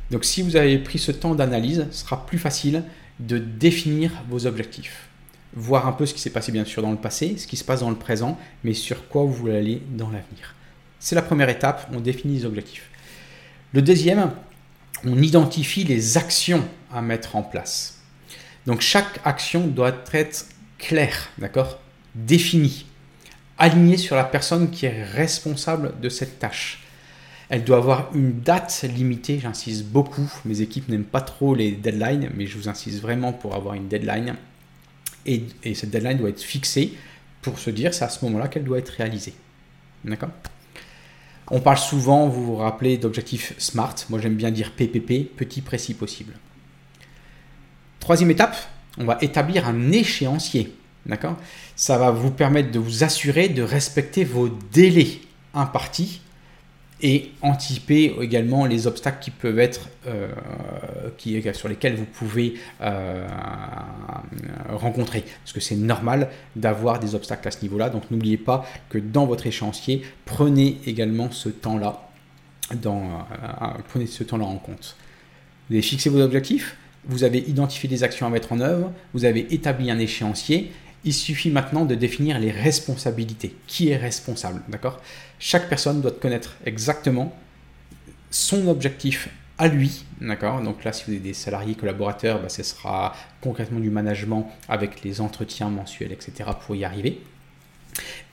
Donc 0.09 0.25
si 0.25 0.41
vous 0.41 0.55
avez 0.55 0.79
pris 0.79 0.97
ce 0.97 1.11
temps 1.11 1.35
d'analyse, 1.35 1.85
ce 1.91 1.99
sera 1.99 2.25
plus 2.25 2.39
facile 2.39 2.85
de 3.19 3.37
définir 3.37 4.23
vos 4.27 4.47
objectifs. 4.47 5.07
Voir 5.53 5.87
un 5.87 5.91
peu 5.91 6.07
ce 6.07 6.15
qui 6.15 6.19
s'est 6.19 6.31
passé 6.31 6.51
bien 6.51 6.65
sûr 6.65 6.81
dans 6.81 6.89
le 6.89 6.97
passé, 6.97 7.37
ce 7.37 7.45
qui 7.45 7.57
se 7.57 7.63
passe 7.63 7.81
dans 7.81 7.91
le 7.91 7.95
présent, 7.95 8.39
mais 8.63 8.73
sur 8.73 9.07
quoi 9.07 9.21
vous 9.21 9.33
voulez 9.33 9.55
aller 9.55 9.83
dans 9.91 10.09
l'avenir. 10.09 10.55
C'est 10.97 11.13
la 11.13 11.21
première 11.21 11.49
étape, 11.49 11.91
on 11.93 11.99
définit 11.99 12.39
les 12.39 12.45
objectifs. 12.45 12.89
Le 13.73 13.81
deuxième, 13.81 14.31
on 15.03 15.19
identifie 15.19 15.83
les 15.83 16.17
actions 16.17 16.63
à 16.91 17.01
mettre 17.01 17.35
en 17.35 17.41
place. 17.41 17.99
Donc 18.67 18.81
chaque 18.81 19.19
action 19.25 19.65
doit 19.65 19.95
être 20.13 20.45
claire, 20.77 21.29
d'accord? 21.39 21.79
Définie, 22.13 22.85
alignée 23.57 23.97
sur 23.97 24.15
la 24.15 24.25
personne 24.25 24.69
qui 24.69 24.85
est 24.85 25.03
responsable 25.03 25.99
de 25.99 26.09
cette 26.09 26.37
tâche. 26.37 26.83
Elle 27.49 27.63
doit 27.63 27.77
avoir 27.77 28.15
une 28.15 28.41
date 28.41 28.85
limitée, 28.95 29.39
j'insiste 29.39 29.85
beaucoup. 29.85 30.31
Mes 30.45 30.61
équipes 30.61 30.87
n'aiment 30.87 31.03
pas 31.03 31.21
trop 31.21 31.55
les 31.55 31.71
deadlines, 31.71 32.29
mais 32.35 32.45
je 32.45 32.57
vous 32.59 32.69
insiste 32.69 33.01
vraiment 33.01 33.33
pour 33.33 33.55
avoir 33.55 33.73
une 33.73 33.87
deadline. 33.87 34.35
Et, 35.25 35.45
et 35.63 35.73
cette 35.73 35.89
deadline 35.89 36.19
doit 36.19 36.29
être 36.29 36.43
fixée 36.43 36.93
pour 37.41 37.57
se 37.57 37.71
dire 37.71 37.91
c'est 37.93 38.05
à 38.05 38.09
ce 38.09 38.23
moment-là 38.25 38.49
qu'elle 38.49 38.65
doit 38.65 38.77
être 38.77 38.89
réalisée. 38.89 39.33
D'accord? 40.05 40.29
On 41.51 41.59
parle 41.59 41.77
souvent, 41.77 42.27
vous 42.27 42.45
vous 42.45 42.55
rappelez, 42.55 42.97
d'objectifs 42.97 43.53
SMART. 43.57 43.95
Moi 44.09 44.19
j'aime 44.19 44.35
bien 44.35 44.51
dire 44.51 44.71
PPP, 44.71 45.35
petit, 45.35 45.61
précis, 45.61 45.93
possible. 45.93 46.33
Troisième 47.99 48.31
étape, 48.31 48.55
on 48.97 49.05
va 49.05 49.17
établir 49.21 49.67
un 49.67 49.91
échéancier. 49.91 50.75
D'accord? 51.05 51.35
Ça 51.75 51.97
va 51.97 52.11
vous 52.11 52.31
permettre 52.31 52.71
de 52.71 52.79
vous 52.79 53.03
assurer 53.03 53.49
de 53.49 53.61
respecter 53.61 54.23
vos 54.23 54.49
délais 54.71 55.19
impartis 55.53 56.21
et 57.03 57.31
anticiper 57.41 58.15
également 58.21 58.65
les 58.65 58.87
obstacles 58.87 59.21
qui 59.21 59.29
peuvent 59.29 59.59
être 59.59 59.89
euh, 60.07 60.29
qui, 61.17 61.39
sur 61.53 61.67
lesquels 61.67 61.95
vous 61.95 62.05
pouvez 62.05 62.55
euh, 62.81 63.27
rencontrer. 64.69 65.25
Parce 65.43 65.51
que 65.51 65.59
c'est 65.59 65.75
normal 65.75 66.29
d'avoir 66.55 66.99
des 66.99 67.13
obstacles 67.13 67.45
à 67.49 67.51
ce 67.51 67.61
niveau-là. 67.61 67.89
Donc 67.89 68.09
n'oubliez 68.09 68.37
pas 68.37 68.65
que 68.89 68.97
dans 68.97 69.25
votre 69.25 69.45
échéancier, 69.45 70.01
prenez 70.23 70.79
également 70.87 71.29
ce 71.29 71.49
temps-là 71.49 72.09
dans, 72.81 73.03
euh, 73.95 74.05
ce 74.07 74.23
temps-là 74.23 74.45
en 74.45 74.57
compte. 74.57 74.95
Vous 75.69 75.75
avez 75.75 75.81
fixé 75.81 76.09
vos 76.09 76.21
objectifs, 76.21 76.77
vous 77.05 77.25
avez 77.25 77.39
identifié 77.39 77.89
des 77.89 78.03
actions 78.03 78.25
à 78.25 78.29
mettre 78.29 78.53
en 78.53 78.61
œuvre, 78.61 78.93
vous 79.13 79.25
avez 79.25 79.53
établi 79.53 79.91
un 79.91 79.99
échéancier 79.99 80.71
il 81.05 81.13
suffit 81.13 81.49
maintenant 81.49 81.85
de 81.85 81.95
définir 81.95 82.39
les 82.39 82.51
responsabilités. 82.51 83.55
Qui 83.67 83.89
est 83.89 83.97
responsable 83.97 84.61
D'accord? 84.69 85.01
Chaque 85.39 85.69
personne 85.69 86.01
doit 86.01 86.11
connaître 86.11 86.55
exactement 86.65 87.35
son 88.29 88.67
objectif 88.67 89.29
à 89.57 89.67
lui. 89.67 90.05
D'accord? 90.21 90.61
Donc 90.61 90.83
là, 90.83 90.93
si 90.93 91.03
vous 91.05 91.11
avez 91.11 91.19
des 91.19 91.33
salariés 91.33 91.75
collaborateurs, 91.75 92.41
bah, 92.41 92.49
ce 92.49 92.63
sera 92.63 93.15
concrètement 93.41 93.79
du 93.79 93.89
management 93.89 94.49
avec 94.67 95.03
les 95.03 95.21
entretiens 95.21 95.69
mensuels, 95.69 96.11
etc. 96.11 96.49
pour 96.65 96.75
y 96.75 96.85
arriver. 96.85 97.21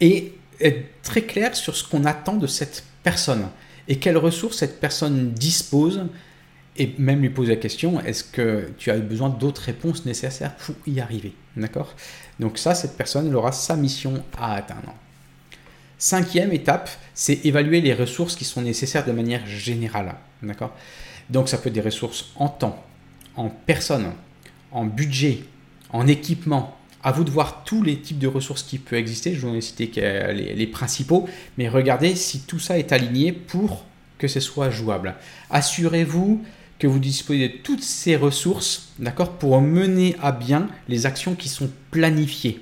Et 0.00 0.32
être 0.60 0.86
très 1.02 1.22
clair 1.22 1.56
sur 1.56 1.76
ce 1.76 1.84
qu'on 1.84 2.04
attend 2.04 2.36
de 2.36 2.46
cette 2.46 2.84
personne 3.02 3.48
et 3.88 3.98
quelles 3.98 4.18
ressources 4.18 4.58
cette 4.58 4.80
personne 4.80 5.32
dispose 5.32 6.06
et 6.80 6.94
même 6.96 7.20
lui 7.20 7.28
poser 7.28 7.50
la 7.50 7.60
question 7.60 8.00
est-ce 8.00 8.24
que 8.24 8.72
tu 8.78 8.90
as 8.90 8.96
besoin 8.96 9.28
d'autres 9.28 9.62
réponses 9.62 10.06
nécessaires 10.06 10.56
pour 10.56 10.74
y 10.86 10.98
arriver 10.98 11.34
D'accord? 11.56 11.94
Donc, 12.38 12.56
ça, 12.58 12.74
cette 12.74 12.96
personne 12.96 13.28
elle 13.28 13.36
aura 13.36 13.52
sa 13.52 13.76
mission 13.76 14.24
à 14.38 14.54
atteindre. 14.54 14.94
Cinquième 15.98 16.52
étape, 16.52 16.88
c'est 17.12 17.44
évaluer 17.44 17.82
les 17.82 17.92
ressources 17.92 18.34
qui 18.34 18.46
sont 18.46 18.62
nécessaires 18.62 19.04
de 19.04 19.12
manière 19.12 19.46
générale. 19.46 20.14
D'accord? 20.42 20.74
Donc, 21.28 21.50
ça 21.50 21.58
peut 21.58 21.68
être 21.68 21.74
des 21.74 21.82
ressources 21.82 22.30
en 22.36 22.48
temps, 22.48 22.82
en 23.36 23.50
personne, 23.50 24.12
en 24.72 24.86
budget, 24.86 25.44
en 25.90 26.06
équipement. 26.06 26.78
À 27.02 27.12
vous 27.12 27.24
de 27.24 27.30
voir 27.30 27.64
tous 27.64 27.82
les 27.82 27.98
types 27.98 28.18
de 28.18 28.26
ressources 28.26 28.62
qui 28.62 28.78
peuvent 28.78 28.98
exister. 28.98 29.34
Je 29.34 29.46
vous 29.46 29.54
ai 29.54 29.60
cité 29.60 29.90
les, 30.32 30.54
les 30.54 30.66
principaux, 30.66 31.28
mais 31.58 31.68
regardez 31.68 32.14
si 32.14 32.40
tout 32.40 32.58
ça 32.58 32.78
est 32.78 32.92
aligné 32.92 33.32
pour 33.32 33.84
que 34.18 34.28
ce 34.28 34.40
soit 34.40 34.70
jouable. 34.70 35.14
Assurez-vous 35.50 36.42
que 36.80 36.86
vous 36.86 36.98
disposez 36.98 37.48
de 37.48 37.56
toutes 37.58 37.82
ces 37.82 38.16
ressources, 38.16 38.88
d'accord, 38.98 39.34
pour 39.34 39.60
mener 39.60 40.16
à 40.20 40.32
bien 40.32 40.68
les 40.88 41.06
actions 41.06 41.34
qui 41.36 41.48
sont 41.48 41.70
planifiées. 41.90 42.60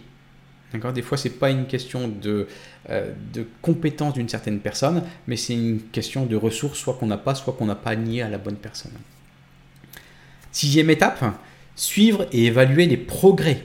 D'accord 0.72 0.92
Des 0.92 1.02
fois, 1.02 1.16
ce 1.16 1.28
n'est 1.28 1.34
pas 1.34 1.50
une 1.50 1.66
question 1.66 2.08
de, 2.08 2.48
euh, 2.90 3.12
de 3.32 3.46
compétence 3.62 4.14
d'une 4.14 4.28
certaine 4.28 4.58
personne, 4.58 5.04
mais 5.28 5.36
c'est 5.36 5.54
une 5.54 5.80
question 5.92 6.26
de 6.26 6.36
ressources, 6.36 6.78
soit 6.78 6.94
qu'on 6.94 7.06
n'a 7.06 7.16
pas, 7.16 7.34
soit 7.36 7.54
qu'on 7.54 7.66
n'a 7.66 7.76
pas 7.76 7.94
nié 7.96 8.20
à 8.20 8.28
la 8.28 8.38
bonne 8.38 8.56
personne. 8.56 8.92
Sixième 10.50 10.90
étape, 10.90 11.24
suivre 11.76 12.26
et 12.32 12.46
évaluer 12.46 12.86
les 12.86 12.96
progrès. 12.96 13.62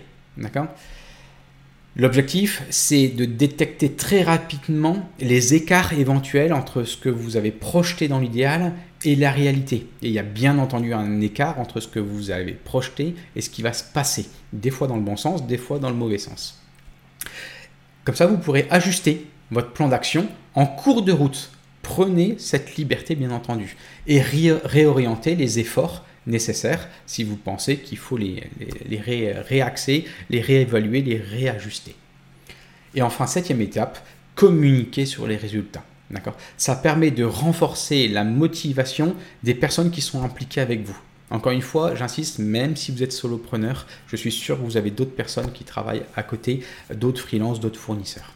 L'objectif, 1.96 2.64
c'est 2.70 3.08
de 3.08 3.26
détecter 3.26 3.92
très 3.94 4.22
rapidement 4.22 5.10
les 5.20 5.56
écarts 5.56 5.94
éventuels 5.94 6.54
entre 6.54 6.84
ce 6.84 6.96
que 6.96 7.10
vous 7.10 7.38
avez 7.38 7.52
projeté 7.52 8.08
dans 8.08 8.20
l'idéal 8.20 8.74
et 9.04 9.16
la 9.16 9.32
réalité. 9.32 9.88
Et 10.02 10.08
il 10.08 10.12
y 10.12 10.20
a 10.20 10.24
bien 10.24 10.58
entendu 10.60 10.94
un 10.94 11.22
écart 11.22 11.60
entre 11.60 11.80
ce 11.80 11.88
que 11.88 12.00
vous 12.00 12.32
avez 12.32 12.54
projeté 12.54 13.16
et 13.36 13.42
ce 13.42 13.50
qui 13.50 13.62
va 13.62 13.74
se 13.74 13.84
passer. 13.84 14.28
Des 14.52 14.72
fois 14.72 14.88
dans 14.88 14.96
le 14.96 15.02
bon 15.02 15.18
sens, 15.18 15.46
des 15.46 15.58
fois 15.58 15.80
dans 15.80 15.90
le 15.90 15.96
mauvais 15.96 16.18
sens. 16.18 16.62
Comme 18.04 18.16
ça, 18.16 18.28
vous 18.28 18.38
pourrez 18.38 18.68
ajuster 18.70 19.28
votre 19.52 19.72
plan 19.72 19.88
d'action 19.88 20.28
en 20.56 20.66
cours 20.66 21.04
de 21.04 21.12
route. 21.12 21.52
Prenez 21.82 22.36
cette 22.38 22.76
liberté, 22.76 23.16
bien 23.16 23.32
entendu, 23.32 23.76
et 24.08 24.22
réorienter 24.22 25.36
les 25.36 25.60
efforts 25.60 26.06
nécessaires 26.26 26.88
si 27.06 27.24
vous 27.24 27.36
pensez 27.36 27.78
qu'il 27.78 27.98
faut 27.98 28.18
les, 28.18 28.44
les, 28.88 29.00
réaxer, 29.00 30.06
les 30.30 30.42
réévaluer, 30.42 31.02
les 31.02 31.18
réajuster. 31.18 31.96
Et 32.96 33.02
enfin, 33.02 33.28
septième 33.28 33.62
étape, 33.62 34.06
communiquer 34.36 35.06
sur 35.06 35.28
les 35.28 35.36
résultats. 35.36 35.84
D'accord 36.14 36.38
Ça 36.58 36.76
permet 36.76 37.12
de 37.12 37.24
renforcer 37.24 38.08
la 38.08 38.24
motivation 38.24 39.16
des 39.42 39.56
personnes 39.56 39.90
qui 39.90 40.02
sont 40.02 40.24
impliquées 40.24 40.62
avec 40.62 40.86
vous. 40.86 40.98
Encore 41.32 41.52
une 41.52 41.62
fois, 41.62 41.96
j'insiste, 41.96 42.38
même 42.38 42.76
si 42.76 42.92
vous 42.92 43.02
êtes 43.02 43.12
solopreneur, 43.12 43.88
je 44.08 44.16
suis 44.16 44.32
sûr 44.32 44.58
que 44.58 44.64
vous 44.64 44.78
avez 44.78 44.92
d'autres 44.92 45.16
personnes 45.16 45.52
qui 45.52 45.64
travaillent 45.64 46.04
à 46.16 46.22
côté, 46.22 46.64
d'autres 46.94 47.22
freelances, 47.22 47.60
d'autres 47.60 47.80
fournisseurs. 47.80 48.32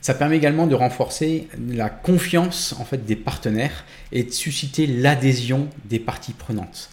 Ça 0.00 0.14
permet 0.14 0.38
également 0.38 0.66
de 0.66 0.74
renforcer 0.74 1.46
la 1.68 1.88
confiance 1.90 2.74
en 2.80 2.84
fait 2.84 3.04
des 3.04 3.16
partenaires 3.16 3.84
et 4.10 4.24
de 4.24 4.30
susciter 4.30 4.86
l'adhésion 4.86 5.68
des 5.84 6.00
parties 6.00 6.32
prenantes. 6.32 6.90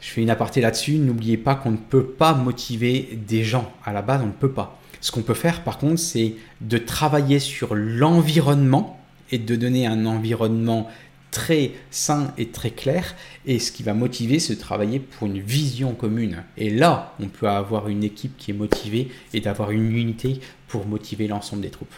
Je 0.00 0.08
fais 0.08 0.22
une 0.22 0.30
aparté 0.30 0.60
là-dessus, 0.60 0.92
n'oubliez 0.92 1.36
pas 1.36 1.56
qu'on 1.56 1.72
ne 1.72 1.76
peut 1.76 2.06
pas 2.06 2.32
motiver 2.32 3.18
des 3.26 3.42
gens. 3.42 3.70
À 3.84 3.92
la 3.92 4.00
base, 4.00 4.22
on 4.22 4.26
ne 4.26 4.32
peut 4.32 4.52
pas. 4.52 4.80
Ce 5.00 5.12
qu'on 5.12 5.22
peut 5.22 5.34
faire 5.34 5.62
par 5.62 5.78
contre, 5.78 5.98
c'est 5.98 6.34
de 6.60 6.78
travailler 6.78 7.38
sur 7.38 7.74
l'environnement 7.74 9.00
et 9.30 9.38
de 9.38 9.56
donner 9.56 9.86
un 9.86 10.06
environnement 10.06 10.88
très 11.30 11.72
sain 11.90 12.32
et 12.38 12.48
très 12.48 12.70
clair. 12.70 13.14
Et 13.46 13.58
ce 13.58 13.72
qui 13.72 13.82
va 13.82 13.94
motiver, 13.94 14.38
c'est 14.38 14.54
de 14.54 14.60
travailler 14.60 14.98
pour 14.98 15.26
une 15.26 15.40
vision 15.40 15.94
commune. 15.94 16.42
Et 16.56 16.70
là, 16.70 17.14
on 17.20 17.28
peut 17.28 17.48
avoir 17.48 17.88
une 17.88 18.04
équipe 18.04 18.36
qui 18.38 18.50
est 18.50 18.54
motivée 18.54 19.10
et 19.34 19.40
d'avoir 19.40 19.70
une 19.70 19.94
unité 19.96 20.40
pour 20.68 20.86
motiver 20.86 21.28
l'ensemble 21.28 21.62
des 21.62 21.70
troupes. 21.70 21.94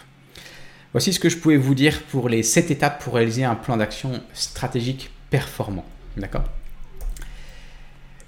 Voici 0.91 1.13
ce 1.13 1.19
que 1.19 1.29
je 1.29 1.37
pouvais 1.37 1.57
vous 1.57 1.75
dire 1.75 2.01
pour 2.03 2.27
les 2.27 2.43
7 2.43 2.69
étapes 2.71 3.01
pour 3.01 3.13
réaliser 3.13 3.45
un 3.45 3.55
plan 3.55 3.77
d'action 3.77 4.21
stratégique 4.33 5.09
performant. 5.29 5.85
D'accord? 6.17 6.43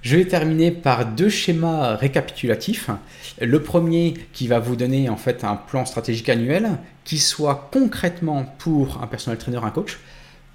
Je 0.04 0.18
vais 0.18 0.26
terminer 0.26 0.70
par 0.70 1.06
deux 1.06 1.30
schémas 1.30 1.96
récapitulatifs. 1.96 2.90
Le 3.42 3.64
premier 3.64 4.14
qui 4.34 4.48
va 4.48 4.60
vous 4.60 4.76
donner 4.76 5.10
en 5.10 5.16
fait 5.16 5.44
un 5.44 5.56
plan 5.56 5.86
stratégique 5.86 6.30
annuel 6.30 6.78
qui 7.06 7.18
soit 7.18 7.70
concrètement 7.72 8.46
pour 8.60 9.02
un 9.02 9.08
personnel 9.08 9.40
trainer, 9.40 9.60
un 9.64 9.72
coach, 9.72 9.98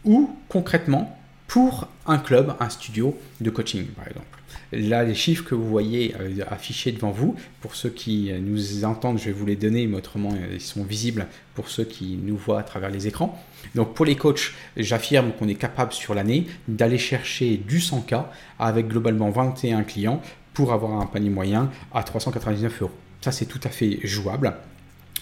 ou 0.05 0.31
concrètement 0.49 1.18
pour 1.49 1.89
un 2.07 2.19
club, 2.19 2.55
un 2.61 2.69
studio 2.69 3.19
de 3.41 3.51
coaching, 3.51 3.87
par 3.87 4.07
exemple. 4.07 4.27
Là, 4.71 5.03
les 5.03 5.15
chiffres 5.15 5.45
que 5.45 5.55
vous 5.55 5.67
voyez 5.67 6.15
euh, 6.21 6.45
affichés 6.51 6.93
devant 6.93 7.11
vous, 7.11 7.37
pour 7.63 7.75
ceux 7.75 7.89
qui 7.89 8.31
nous 8.39 8.85
entendent, 8.85 9.19
je 9.19 9.25
vais 9.25 9.33
vous 9.33 9.47
les 9.47 9.57
donner, 9.57 9.87
mais 9.87 9.97
autrement, 9.97 10.33
euh, 10.33 10.53
ils 10.53 10.61
sont 10.61 10.85
visibles 10.85 11.27
pour 11.55 11.71
ceux 11.71 11.85
qui 11.85 12.19
nous 12.23 12.37
voient 12.37 12.61
à 12.61 12.63
travers 12.63 12.91
les 12.91 13.07
écrans. 13.07 13.43
Donc, 13.75 13.95
pour 13.95 14.05
les 14.05 14.15
coachs, 14.15 14.53
j'affirme 14.77 15.33
qu'on 15.33 15.49
est 15.49 15.55
capable 15.55 15.93
sur 15.93 16.15
l'année 16.15 16.47
d'aller 16.69 16.99
chercher 16.99 17.57
du 17.57 17.79
100K 17.79 18.27
avec 18.59 18.89
globalement 18.89 19.31
21 19.31 19.85
clients 19.85 20.21
pour 20.53 20.75
avoir 20.75 21.01
un 21.01 21.07
panier 21.07 21.31
moyen 21.31 21.71
à 21.95 22.03
399 22.03 22.83
euros. 22.83 22.93
Ça, 23.23 23.33
c'est 23.33 23.47
tout 23.47 23.61
à 23.65 23.71
fait 23.71 24.01
jouable. 24.05 24.55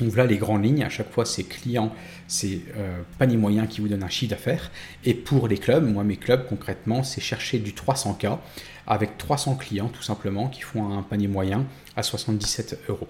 Donc 0.01 0.11
voilà 0.11 0.29
les 0.29 0.37
grandes 0.37 0.65
lignes, 0.65 0.85
à 0.85 0.89
chaque 0.89 1.11
fois 1.11 1.25
c'est 1.25 1.45
client, 1.45 1.93
c'est 2.29 2.61
euh, 2.77 3.01
panier 3.19 3.37
moyen 3.37 3.67
qui 3.67 3.81
vous 3.81 3.89
donne 3.89 4.03
un 4.03 4.09
chiffre 4.09 4.31
d'affaires. 4.31 4.71
Et 5.05 5.15
pour 5.15 5.49
les 5.49 5.59
clubs, 5.59 5.87
moi 5.91 6.05
mes 6.05 6.17
clubs 6.17 6.47
concrètement 6.47 7.03
c'est 7.03 7.21
chercher 7.21 7.59
du 7.59 7.73
300K 7.73 8.39
avec 8.87 9.19
300 9.19 9.57
clients 9.57 9.89
tout 9.89 10.03
simplement 10.03 10.49
qui 10.49 10.61
font 10.61 10.97
un 10.97 11.03
panier 11.03 11.29
moyen 11.29 11.65
à 11.97 12.03
77 12.03 12.79
euros. 12.89 13.09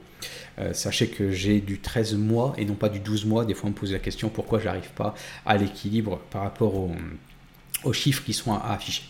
Euh, 0.59 0.73
sachez 0.73 1.09
que 1.09 1.33
j'ai 1.33 1.61
du 1.61 1.81
13 1.81 2.14
mois 2.14 2.55
et 2.57 2.64
non 2.64 2.75
pas 2.75 2.88
du 2.88 3.00
12 3.00 3.26
mois. 3.26 3.45
Des 3.45 3.55
fois 3.55 3.69
on 3.69 3.73
me 3.73 3.76
pose 3.76 3.93
la 3.93 3.99
question 3.99 4.28
pourquoi 4.28 4.61
j'arrive 4.61 4.90
pas 4.90 5.14
à 5.45 5.57
l'équilibre 5.57 6.21
par 6.31 6.43
rapport 6.43 6.88
aux 7.85 7.93
chiffres 7.93 8.23
qui 8.25 8.33
sont 8.33 8.55
affichés. 8.55 9.05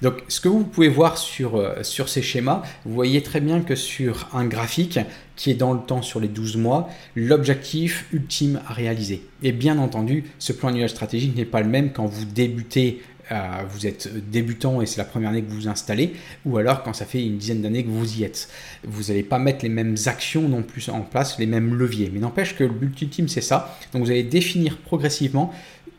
Donc, 0.00 0.22
ce 0.28 0.40
que 0.40 0.48
vous 0.48 0.62
pouvez 0.62 0.88
voir 0.88 1.16
euh, 1.40 1.82
sur 1.82 2.08
ces 2.08 2.22
schémas, 2.22 2.62
vous 2.84 2.94
voyez 2.94 3.22
très 3.22 3.40
bien 3.40 3.60
que 3.60 3.74
sur 3.74 4.28
un 4.32 4.46
graphique 4.46 5.00
qui 5.38 5.50
est 5.50 5.54
dans 5.54 5.72
le 5.72 5.80
temps 5.80 6.02
sur 6.02 6.20
les 6.20 6.28
12 6.28 6.58
mois, 6.58 6.90
l'objectif 7.16 8.06
ultime 8.12 8.60
à 8.68 8.74
réaliser. 8.74 9.22
Et 9.42 9.52
bien 9.52 9.78
entendu, 9.78 10.24
ce 10.38 10.52
plan 10.52 10.68
annuel 10.68 10.90
stratégique 10.90 11.34
n'est 11.36 11.46
pas 11.46 11.62
le 11.62 11.68
même 11.68 11.92
quand 11.92 12.04
vous 12.06 12.26
débutez 12.26 13.00
euh, 13.30 13.62
vous 13.70 13.86
êtes 13.86 14.08
débutant 14.30 14.80
et 14.80 14.86
c'est 14.86 14.96
la 14.96 15.04
première 15.04 15.30
année 15.30 15.42
que 15.42 15.50
vous 15.50 15.56
vous 15.56 15.68
installez, 15.68 16.14
ou 16.46 16.56
alors 16.56 16.82
quand 16.82 16.94
ça 16.94 17.04
fait 17.04 17.22
une 17.22 17.36
dizaine 17.36 17.60
d'années 17.60 17.84
que 17.84 17.90
vous 17.90 18.18
y 18.18 18.24
êtes. 18.24 18.48
Vous 18.84 19.04
n'allez 19.04 19.22
pas 19.22 19.38
mettre 19.38 19.64
les 19.64 19.68
mêmes 19.68 19.96
actions 20.06 20.48
non 20.48 20.62
plus 20.62 20.88
en 20.88 21.02
place, 21.02 21.38
les 21.38 21.46
mêmes 21.46 21.74
leviers. 21.74 22.10
Mais 22.12 22.20
n'empêche 22.20 22.56
que 22.56 22.64
le 22.64 22.70
but 22.70 23.00
ultime, 23.02 23.28
c'est 23.28 23.42
ça. 23.42 23.78
Donc 23.92 24.02
vous 24.04 24.10
allez 24.10 24.22
définir 24.22 24.78
progressivement 24.78 25.52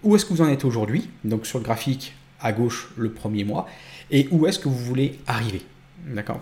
où 0.03 0.15
est-ce 0.15 0.25
que 0.25 0.33
vous 0.33 0.41
en 0.41 0.49
êtes 0.49 0.65
aujourd'hui, 0.65 1.07
donc 1.23 1.45
sur 1.45 1.59
le 1.59 1.65
graphique 1.65 2.13
à 2.41 2.51
gauche 2.51 2.89
le 2.97 3.11
premier 3.11 3.43
mois, 3.43 3.67
et 4.09 4.27
où 4.31 4.47
est-ce 4.47 4.57
que 4.57 4.67
vous 4.67 4.77
voulez 4.77 5.19
arriver. 5.27 5.61
D'accord? 6.07 6.41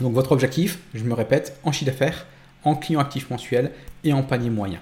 Donc 0.00 0.14
votre 0.14 0.32
objectif, 0.32 0.78
je 0.94 1.04
me 1.04 1.14
répète, 1.14 1.58
en 1.64 1.72
chiffre 1.72 1.90
d'affaires, 1.90 2.26
en 2.64 2.74
client 2.74 3.00
actif 3.00 3.30
mensuel 3.30 3.72
et 4.04 4.12
en 4.12 4.22
panier 4.22 4.50
moyen. 4.50 4.80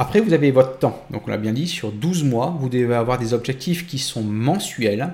Après, 0.00 0.20
vous 0.20 0.32
avez 0.32 0.52
votre 0.52 0.78
temps. 0.78 1.04
Donc, 1.10 1.26
on 1.26 1.30
l'a 1.30 1.38
bien 1.38 1.52
dit, 1.52 1.66
sur 1.66 1.90
12 1.90 2.22
mois, 2.22 2.56
vous 2.60 2.68
devez 2.68 2.94
avoir 2.94 3.18
des 3.18 3.34
objectifs 3.34 3.84
qui 3.84 3.98
sont 3.98 4.22
mensuels 4.22 5.12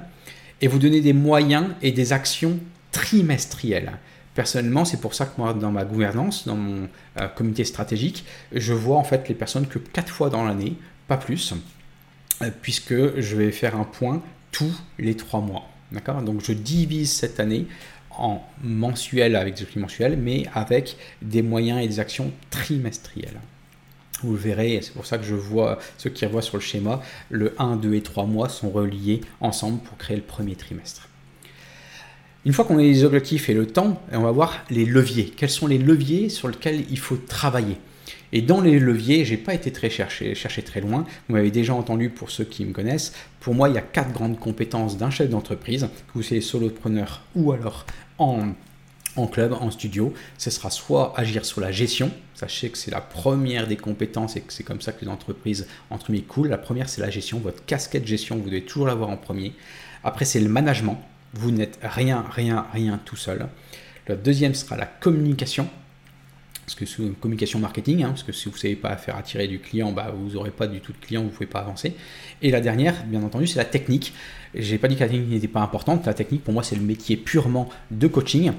et 0.61 0.69
vous 0.69 0.79
donner 0.79 1.01
des 1.01 1.15
moyens 1.15 1.69
et 1.81 1.91
des 1.91 2.13
actions 2.13 2.59
trimestrielles. 2.93 3.93
Personnellement, 4.35 4.85
c'est 4.85 5.01
pour 5.01 5.15
ça 5.15 5.25
que 5.25 5.33
moi, 5.39 5.55
dans 5.55 5.71
ma 5.71 5.87
gouvernance, 5.87 6.47
dans 6.47 6.57
mon 6.57 6.89
euh, 7.19 7.29
comité 7.29 7.65
stratégique, 7.65 8.27
je 8.53 8.75
vois 8.75 8.99
en 8.99 9.05
fait 9.05 9.27
les 9.29 9.35
personnes 9.35 9.67
que 9.67 9.79
4 9.79 10.13
fois 10.13 10.29
dans 10.29 10.45
l'année, 10.45 10.77
pas 11.09 11.17
plus, 11.17 11.55
euh, 12.43 12.51
puisque 12.61 13.19
je 13.19 13.37
vais 13.37 13.53
faire 13.53 13.77
un 13.77 13.85
point 13.85 14.23
tous 14.53 14.83
les 14.99 15.17
3 15.17 15.41
mois. 15.41 15.67
D'accord? 15.93 16.21
Donc, 16.21 16.43
je 16.45 16.53
divise 16.53 17.11
cette 17.11 17.41
année 17.41 17.67
en 18.19 18.43
mensuel 18.63 19.37
avec 19.37 19.55
des 19.55 19.63
objectifs 19.63 19.83
mensuels, 19.83 20.17
mais 20.17 20.45
avec 20.55 20.97
des 21.23 21.43
moyens 21.43 21.83
et 21.83 21.89
des 21.89 22.01
actions 22.01 22.33
trimestrielles. 22.51 23.41
Vous 24.23 24.33
le 24.33 24.39
verrez, 24.39 24.81
c'est 24.83 24.95
pour 24.95 25.07
ça 25.07 25.19
que 25.19 25.25
je 25.25 25.35
vois 25.35 25.79
ceux 25.99 26.11
qui 26.11 26.25
revoient 26.25 26.43
sur 26.43 26.57
le 26.57 26.63
schéma, 26.63 27.03
le 27.31 27.55
1, 27.59 27.77
2 27.77 27.95
et 27.95 28.03
3 28.03 28.25
mois 28.25 28.49
sont 28.49 28.71
reliés 28.71 29.21
ensemble 29.41 29.81
pour 29.81 29.99
créer 29.99 30.17
le 30.17 30.23
premier 30.23 30.55
trimestre. 30.55 31.09
Une 32.45 32.53
fois 32.53 32.65
qu'on 32.65 32.79
a 32.79 32.83
les 32.83 33.05
objectifs 33.05 33.49
et 33.49 33.55
le 33.55 33.67
temps, 33.67 34.01
on 34.13 34.21
va 34.21 34.31
voir 34.31 34.65
les 34.71 34.85
leviers. 34.85 35.33
Quels 35.35 35.51
sont 35.51 35.67
les 35.67 35.79
leviers 35.79 36.29
sur 36.29 36.49
lesquels 36.49 36.85
il 36.91 36.99
faut 36.99 37.17
travailler? 37.17 37.77
Et 38.35 38.43
dans 38.43 38.61
les 38.61 38.81
leviers, 38.81 39.25
j'ai 39.25 39.37
pas 39.37 39.55
été 39.55 39.71
très 39.71 39.89
cherché, 39.89 40.35
cherché 40.35 40.63
très 40.63 40.81
loin. 40.81 41.07
Vous 41.29 41.37
m'avez 41.37 41.53
déjà 41.53 41.73
entendu 41.73 42.11
pour 42.11 42.33
ceux 42.33 42.43
qui 42.43 42.65
me 42.65 42.73
connaissent. 42.73 43.15
Pour 43.39 43.55
moi, 43.55 43.69
il 43.69 43.77
y 43.77 43.79
a 43.79 43.81
quatre 43.81 44.13
grandes 44.13 44.41
compétences 44.41 44.99
d'un 44.99 45.11
chef 45.11 45.31
d'entreprise, 45.31 45.83
que 46.09 46.13
vous 46.15 46.23
soyez 46.25 46.43
solopreneur 46.43 47.23
ou 47.37 47.53
alors 47.53 47.87
en 48.19 48.49
en 49.17 49.29
club, 49.29 49.53
en 49.53 49.71
studio, 49.71 50.13
ce 50.39 50.51
sera 50.51 50.71
soit 50.71 51.15
agir 51.17 51.45
sur 51.45 51.61
la 51.61 51.71
gestion, 51.71 52.11
sachez 52.35 52.71
que 52.71 52.77
c'est 52.77 52.91
la 52.91 53.01
première 53.01 53.69
des 53.69 53.77
compétences 53.77 54.35
et 54.35 54.41
que 54.41 54.53
c'est 54.53 54.65
comme 54.65 54.81
ça 54.81 54.91
que 54.91 55.05
les 55.05 55.09
entreprises 55.09 55.69
entre 55.89 56.11
guillemets 56.11 56.27
cool. 56.27 56.49
La 56.49 56.59
première 56.59 56.89
c'est 56.89 57.01
la 57.01 57.11
gestion, 57.11 57.39
votre 57.39 57.65
casquette 57.65 58.09
gestion, 58.09 58.37
vous 58.37 58.47
devez 58.47 58.63
toujours 58.63 58.89
l'avoir 58.89 59.11
en 59.11 59.17
premier. 59.17 59.53
Après 60.03 60.25
c'est 60.25 60.41
le 60.41 60.49
management, 60.49 61.01
vous 61.33 61.53
n'êtes 61.53 61.79
rien, 61.81 62.25
rien, 62.29 62.67
rien 62.73 63.01
tout 63.05 63.15
seul. 63.15 63.47
La 64.09 64.17
deuxième 64.17 64.55
sera 64.55 64.77
la 64.77 64.87
communication, 64.87 65.69
parce 66.65 66.75
que 66.75 66.87
c'est 66.87 67.03
communication 67.21 67.59
marketing, 67.59 68.03
hein, 68.03 68.09
parce 68.09 68.23
que 68.23 68.33
si 68.33 68.49
vous 68.49 68.55
ne 68.55 68.59
savez 68.59 68.77
pas 68.77 68.97
faire 68.97 69.17
attirer 69.17 69.47
du 69.47 69.59
client, 69.59 69.93
bah, 69.93 70.13
vous 70.17 70.35
n'aurez 70.35 70.51
pas 70.51 70.67
du 70.67 70.81
tout 70.81 70.93
de 70.93 70.99
client, 70.99 71.21
vous 71.23 71.29
ne 71.29 71.33
pouvez 71.33 71.47
pas 71.47 71.61
avancer. 71.61 71.95
Et 72.43 72.51
la 72.51 72.61
dernière, 72.61 73.05
bien 73.05 73.23
entendu, 73.23 73.47
c'est 73.47 73.59
la 73.59 73.65
technique. 73.65 74.15
J'ai 74.55 74.79
pas 74.79 74.89
dit 74.89 74.95
que 74.95 75.01
la 75.01 75.09
technique 75.09 75.31
n'était 75.31 75.49
pas 75.49 75.61
importante. 75.61 76.07
La 76.07 76.15
technique, 76.15 76.43
pour 76.43 76.55
moi, 76.55 76.63
c'est 76.63 76.77
le 76.77 76.83
métier 76.83 77.17
purement 77.17 77.69
de 77.91 78.07
coaching. 78.07 78.53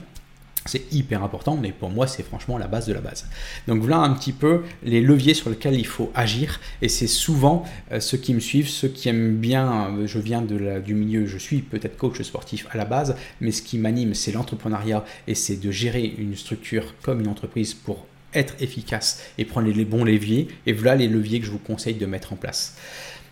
C'est 0.68 0.92
hyper 0.92 1.24
important, 1.24 1.58
mais 1.58 1.72
pour 1.72 1.92
moi, 1.92 2.08
c'est 2.08 2.24
franchement 2.24 2.58
la 2.58 2.66
base 2.66 2.88
de 2.88 2.94
la 2.94 3.00
base. 3.00 3.28
Donc 3.68 3.84
voilà 3.84 4.00
un 4.00 4.12
petit 4.16 4.32
peu 4.32 4.64
les 4.82 5.00
leviers 5.00 5.36
sur 5.36 5.52
lesquels 5.52 5.76
il 5.76 5.86
faut 5.86 6.12
agir. 6.16 6.60
Et 6.82 6.90
c'est 6.90 7.06
souvent 7.06 7.66
euh, 7.92 8.00
ceux 8.00 8.18
qui 8.18 8.34
me 8.34 8.40
suivent, 8.40 8.68
ceux 8.68 8.88
qui 8.88 9.08
aiment 9.08 9.36
bien, 9.36 9.90
euh, 9.92 10.08
je 10.08 10.18
viens 10.18 10.42
de 10.42 10.80
du 10.80 10.96
milieu, 10.96 11.28
je 11.28 11.38
suis 11.38 11.62
peut-être 11.62 11.98
coach 11.98 12.20
sportif 12.24 12.66
à 12.72 12.78
la 12.78 12.86
base, 12.86 13.16
mais 13.42 13.52
ce 13.52 13.62
qui 13.62 13.78
m'anime, 13.78 14.16
c'est 14.16 14.32
l'entrepreneuriat 14.32 15.06
et 15.28 15.36
c'est 15.36 15.58
de 15.58 15.70
gérer 15.70 16.16
une 16.18 16.36
structure 16.36 16.96
comme 17.04 17.20
une 17.20 17.28
entreprise 17.28 17.76
pour 17.76 18.08
être 18.34 18.56
efficace 18.60 19.22
et 19.38 19.46
prendre 19.46 19.70
les 19.70 19.86
bons 19.86 20.04
leviers. 20.04 20.48
Et 20.66 20.74
voilà 20.74 20.96
les 20.96 21.08
leviers 21.08 21.40
que 21.42 21.46
je 21.46 21.52
vous 21.52 21.60
conseille 21.60 21.94
de 21.94 22.08
mettre 22.08 22.34
en 22.34 22.38
place. 22.38 22.76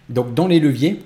Donc 0.07 0.35
dans 0.35 0.45
les 0.45 0.59
leviers, 0.59 0.99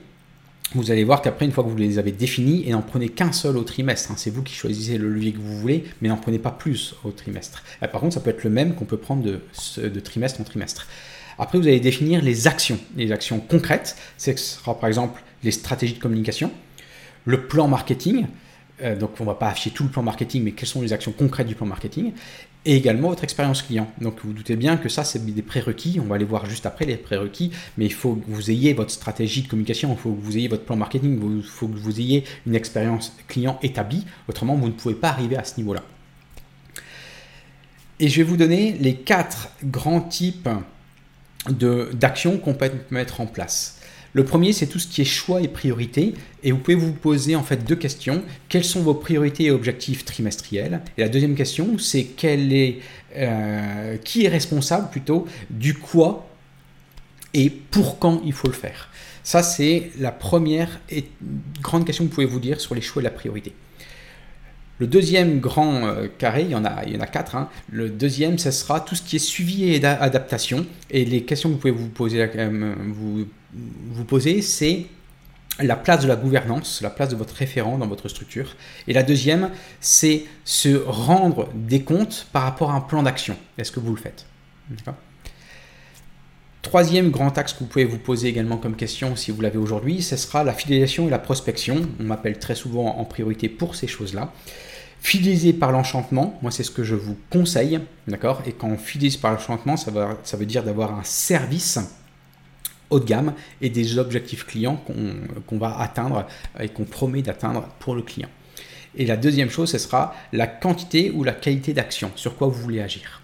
vous 0.78 0.92
allez 0.92 1.04
voir 1.04 1.22
qu'après, 1.22 1.46
une 1.46 1.52
fois 1.52 1.64
que 1.64 1.70
vous 1.70 1.76
les 1.76 2.00
avez 2.00 2.12
définis, 2.12 2.64
et 2.68 2.72
n'en 2.72 2.82
prenez 2.82 3.10
qu'un 3.10 3.32
seul 3.32 3.58
au 3.58 3.64
trimestre. 3.64 4.12
Hein, 4.12 4.16
c'est 4.18 4.30
vous 4.30 4.44
qui 4.44 4.54
choisissez 4.54 4.98
le 4.98 5.10
levier 5.10 5.34
que 5.34 5.40
vous 5.40 5.58
voulez, 5.58 5.86
mais 6.02 6.10
n'en 6.10 6.18
prenez 6.18 6.40
pas 6.40 6.52
plus 6.52 6.96
au 7.04 7.12
trimestre. 7.12 7.64
par 7.80 8.02
contre, 8.02 8.14
ça 8.14 8.20
peut 8.20 8.30
être 8.30 8.44
le 8.44 8.50
même 8.50 8.76
qu'on 8.76 8.86
peut 8.86 8.98
prendre 8.98 9.24
de, 9.24 10.00
trimestre 10.00 10.42
en 10.42 10.44
trimestre. 10.44 10.88
Après, 11.40 11.58
vous 11.58 11.68
allez 11.68 11.80
définir 11.80 12.22
les 12.22 12.48
actions, 12.48 12.80
les 12.96 13.12
actions 13.12 13.40
concrètes. 13.40 13.96
Ce 14.18 14.36
sera 14.36 14.80
par 14.80 14.88
exemple 14.88 15.22
les 15.44 15.52
stratégies 15.52 15.94
de 15.94 16.00
communication, 16.00 16.52
le 17.26 17.48
plan 17.48 17.68
marketing, 17.68 18.26
euh, 18.84 18.96
donc 18.96 19.12
on 19.20 19.24
ne 19.24 19.30
va 19.30 19.36
pas 19.36 19.48
afficher 19.48 19.72
tout 19.72 19.84
le 19.84 19.90
plan 19.90 20.04
marketing, 20.04 20.44
mais 20.44 20.52
quelles 20.52 20.70
sont 20.70 20.82
les 20.82 20.94
actions 20.94 21.12
concrètes 21.12 21.48
du 21.48 21.56
plan 21.56 21.66
marketing, 21.66 22.14
et 22.66 22.76
également 22.76 23.10
votre 23.10 23.24
expérience 23.24 23.62
client. 23.62 23.90
Donc 24.02 24.20
vous, 24.24 24.34
doutez 24.34 24.56
bien 24.56 24.78
que 24.78 24.90
ça, 24.90 25.04
c'est 25.04 25.26
des 25.26 25.42
prérequis. 25.42 26.00
On 26.02 26.06
va 26.06 26.16
aller 26.16 26.26
voir 26.26 26.46
juste 26.46 26.66
après 26.66 26.86
les 26.86 26.98
prérequis, 26.98 27.52
mais 27.78 27.86
il 27.86 27.94
faut 27.94 28.16
que 28.16 28.26
vous 28.28 28.52
ayez 28.52 28.74
votre 28.74 28.92
stratégie 28.92 29.42
de 29.42 29.48
communication, 29.48 29.92
il 29.92 29.98
faut 29.98 30.12
que 30.12 30.22
vous 30.22 30.38
ayez 30.38 30.48
votre 30.48 30.66
plan 30.66 30.76
marketing, 30.76 31.20
il 31.38 31.44
faut 31.44 31.68
que 31.68 31.78
vous 31.78 32.00
ayez 32.00 32.26
une 32.46 32.56
expérience 32.56 33.16
client 33.28 33.58
établie. 33.64 34.06
Autrement, 34.28 34.56
vous 34.56 34.68
ne 34.68 34.74
pouvez 34.74 34.96
pas 34.96 35.10
arriver 35.10 35.38
à 35.38 35.44
ce 35.44 35.58
niveau-là. 35.58 35.82
Et 38.00 38.10
je 38.10 38.18
vais 38.18 38.24
vous 38.24 38.38
donner 38.38 38.74
les 38.74 38.96
quatre 38.96 39.50
grands 39.64 40.02
types 40.02 40.50
d'actions 41.50 42.38
qu'on 42.38 42.54
peut 42.54 42.70
mettre 42.92 43.22
en 43.22 43.26
place. 43.26 43.77
Le 44.14 44.24
premier, 44.24 44.54
c'est 44.54 44.68
tout 44.68 44.80
ce 44.80 44.88
qui 44.88 45.02
est 45.02 45.06
choix 45.06 45.42
et 45.42 45.48
priorité. 45.48 46.14
Et 46.44 46.52
vous 46.52 46.58
pouvez 46.58 46.76
vous 46.76 46.94
poser 46.94 47.36
en 47.36 47.44
fait 47.44 47.66
deux 47.66 47.76
questions. 47.76 48.24
Quelles 48.50 48.64
sont 48.64 48.82
vos 48.82 48.94
priorités 48.94 49.46
et 49.46 49.52
objectifs 49.52 50.06
trimestriels? 50.06 50.82
Et 50.98 51.02
la 51.02 51.10
deuxième 51.10 51.36
question, 51.36 51.78
c'est 51.78 52.08
est, 52.24 52.80
euh, 53.16 53.98
qui 54.04 54.26
est 54.26 54.30
responsable 54.30 54.90
plutôt 54.90 55.28
du 55.50 55.74
quoi 55.74 56.30
et 57.34 57.50
pour 57.50 58.00
quand 58.00 58.22
il 58.26 58.34
faut 58.34 58.48
le 58.48 58.54
faire? 58.54 58.90
Ça, 59.24 59.44
c'est 59.44 59.92
la 60.00 60.12
première 60.12 60.80
et 60.90 61.06
grande 61.62 61.86
question 61.86 62.06
que 62.06 62.10
vous 62.10 62.16
pouvez 62.16 62.28
vous 62.28 62.40
dire 62.40 62.62
sur 62.62 62.74
les 62.76 62.82
choix 62.82 63.02
et 63.02 63.04
la 63.04 63.12
priorité. 63.12 63.54
Le 64.80 64.86
deuxième 64.86 65.40
grand 65.40 65.88
euh, 65.88 66.08
carré, 66.20 66.44
il 66.44 66.52
y 66.52 66.56
en 66.56 66.64
a, 66.64 66.84
il 66.86 66.94
y 66.94 66.98
en 66.98 67.02
a 67.02 67.08
quatre. 67.08 67.36
Hein. 67.36 67.50
Le 67.72 67.90
deuxième, 67.90 68.38
ce 68.38 68.52
sera 68.52 68.80
tout 68.80 68.94
ce 68.94 69.02
qui 69.02 69.16
est 69.16 69.20
suivi 69.20 69.74
et 69.74 69.84
adaptation. 69.84 70.66
Et 70.92 71.04
les 71.04 71.24
questions 71.24 71.50
que 71.50 71.54
vous 71.56 71.60
pouvez 71.60 71.74
vous 71.74 71.90
poser, 71.90 72.22
euh, 72.22 72.76
vous 72.88 73.26
vous 73.92 74.06
posez, 74.06 74.42
c'est 74.42 74.86
la 75.60 75.76
place 75.76 76.04
de 76.04 76.08
la 76.08 76.16
gouvernance, 76.16 76.82
la 76.82 76.90
place 76.90 77.10
de 77.10 77.16
votre 77.16 77.34
référent 77.34 77.78
dans 77.78 77.88
votre 77.88 78.10
structure. 78.10 78.56
Et 78.88 78.94
la 78.94 79.04
deuxième, 79.04 79.50
c'est 79.80 80.26
se 80.46 80.84
rendre 80.86 81.50
des 81.56 81.82
comptes 81.82 82.28
par 82.32 82.44
rapport 82.44 82.72
à 82.72 82.76
un 82.76 82.82
plan 82.82 83.04
d'action. 83.04 83.36
Est-ce 83.58 83.72
que 83.72 83.80
vous 83.80 83.96
le 83.96 84.02
faites? 84.02 84.26
Troisième 86.62 87.12
grand 87.12 87.38
axe 87.38 87.54
que 87.54 87.60
vous 87.60 87.68
pouvez 87.68 87.86
vous 87.86 87.98
poser 87.98 88.28
également 88.28 88.58
comme 88.58 88.76
question 88.76 89.16
si 89.16 89.32
vous 89.32 89.42
l'avez 89.42 89.58
aujourd'hui, 89.58 90.02
ce 90.02 90.18
sera 90.18 90.44
la 90.44 90.54
fidélisation 90.54 91.08
et 91.08 91.10
la 91.10 91.20
prospection. 91.20 91.82
On 92.00 92.04
m'appelle 92.04 92.40
très 92.40 92.56
souvent 92.56 92.98
en 92.98 93.06
priorité 93.06 93.48
pour 93.48 93.76
ces 93.76 93.88
choses-là. 93.88 94.34
Fidéliser 95.00 95.54
par 95.54 95.72
l'enchantement, 95.72 96.38
moi 96.42 96.52
c'est 96.52 96.64
ce 96.64 96.72
que 96.72 96.84
je 96.84 96.96
vous 96.96 97.16
conseille, 97.30 97.80
d'accord? 98.08 98.42
Et 98.46 98.52
quand 98.52 98.68
on 98.68 98.78
fidélise 98.78 99.16
par 99.16 99.32
l'enchantement, 99.32 99.78
ça, 99.78 99.92
ça 100.24 100.38
veut 100.38 100.46
dire 100.46 100.64
d'avoir 100.64 100.94
un 100.94 101.04
service 101.04 101.80
haut 102.90 103.00
de 103.00 103.06
gamme 103.06 103.34
et 103.62 103.70
des 103.70 103.98
objectifs 103.98 104.46
clients 104.46 104.84
qu'on 105.48 105.58
va 105.58 105.80
atteindre 105.80 106.28
et 106.60 106.70
qu'on 106.70 106.86
promet 106.86 107.22
d'atteindre 107.22 107.68
pour 107.80 107.96
le 107.96 108.02
client. 108.02 108.30
Et 108.96 109.06
la 109.06 109.18
deuxième 109.18 109.50
chose, 109.50 109.72
ce 109.72 109.78
sera 109.78 110.16
la 110.34 110.48
quantité 110.48 111.12
ou 111.12 111.24
la 111.24 111.34
qualité 111.34 111.74
d'action, 111.74 112.12
sur 112.16 112.36
quoi 112.36 112.48
vous 112.48 112.60
voulez 112.60 112.82
agir. 112.82 113.22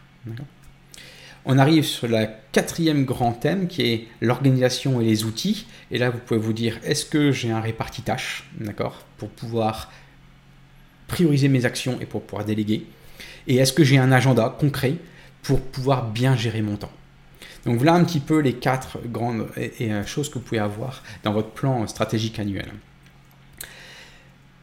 On 1.45 1.57
arrive 1.57 1.83
sur 1.83 2.07
le 2.07 2.27
quatrième 2.51 3.03
grand 3.03 3.33
thème 3.33 3.67
qui 3.67 3.81
est 3.81 4.07
l'organisation 4.21 5.01
et 5.01 5.05
les 5.05 5.25
outils. 5.25 5.65
Et 5.91 5.97
là, 5.97 6.09
vous 6.09 6.19
pouvez 6.19 6.39
vous 6.39 6.53
dire, 6.53 6.79
est-ce 6.83 7.05
que 7.05 7.31
j'ai 7.31 7.51
un 7.51 7.59
réparti 7.59 8.01
tâches, 8.01 8.49
d'accord, 8.59 9.03
pour 9.17 9.29
pouvoir 9.29 9.91
prioriser 11.07 11.49
mes 11.49 11.65
actions 11.65 11.99
et 11.99 12.05
pour 12.05 12.21
pouvoir 12.21 12.45
déléguer? 12.45 12.85
Et 13.47 13.57
est-ce 13.57 13.73
que 13.73 13.83
j'ai 13.83 13.97
un 13.97 14.11
agenda 14.11 14.55
concret 14.57 14.95
pour 15.41 15.59
pouvoir 15.59 16.09
bien 16.09 16.37
gérer 16.37 16.61
mon 16.61 16.77
temps? 16.77 16.91
Donc 17.65 17.77
voilà 17.77 17.93
un 17.93 18.03
petit 18.03 18.19
peu 18.19 18.39
les 18.39 18.53
quatre 18.53 18.99
grandes 19.05 19.47
euh, 19.57 20.05
choses 20.05 20.29
que 20.29 20.35
vous 20.35 20.41
pouvez 20.41 20.59
avoir 20.59 21.01
dans 21.23 21.33
votre 21.33 21.49
plan 21.49 21.87
stratégique 21.87 22.39
annuel. 22.39 22.67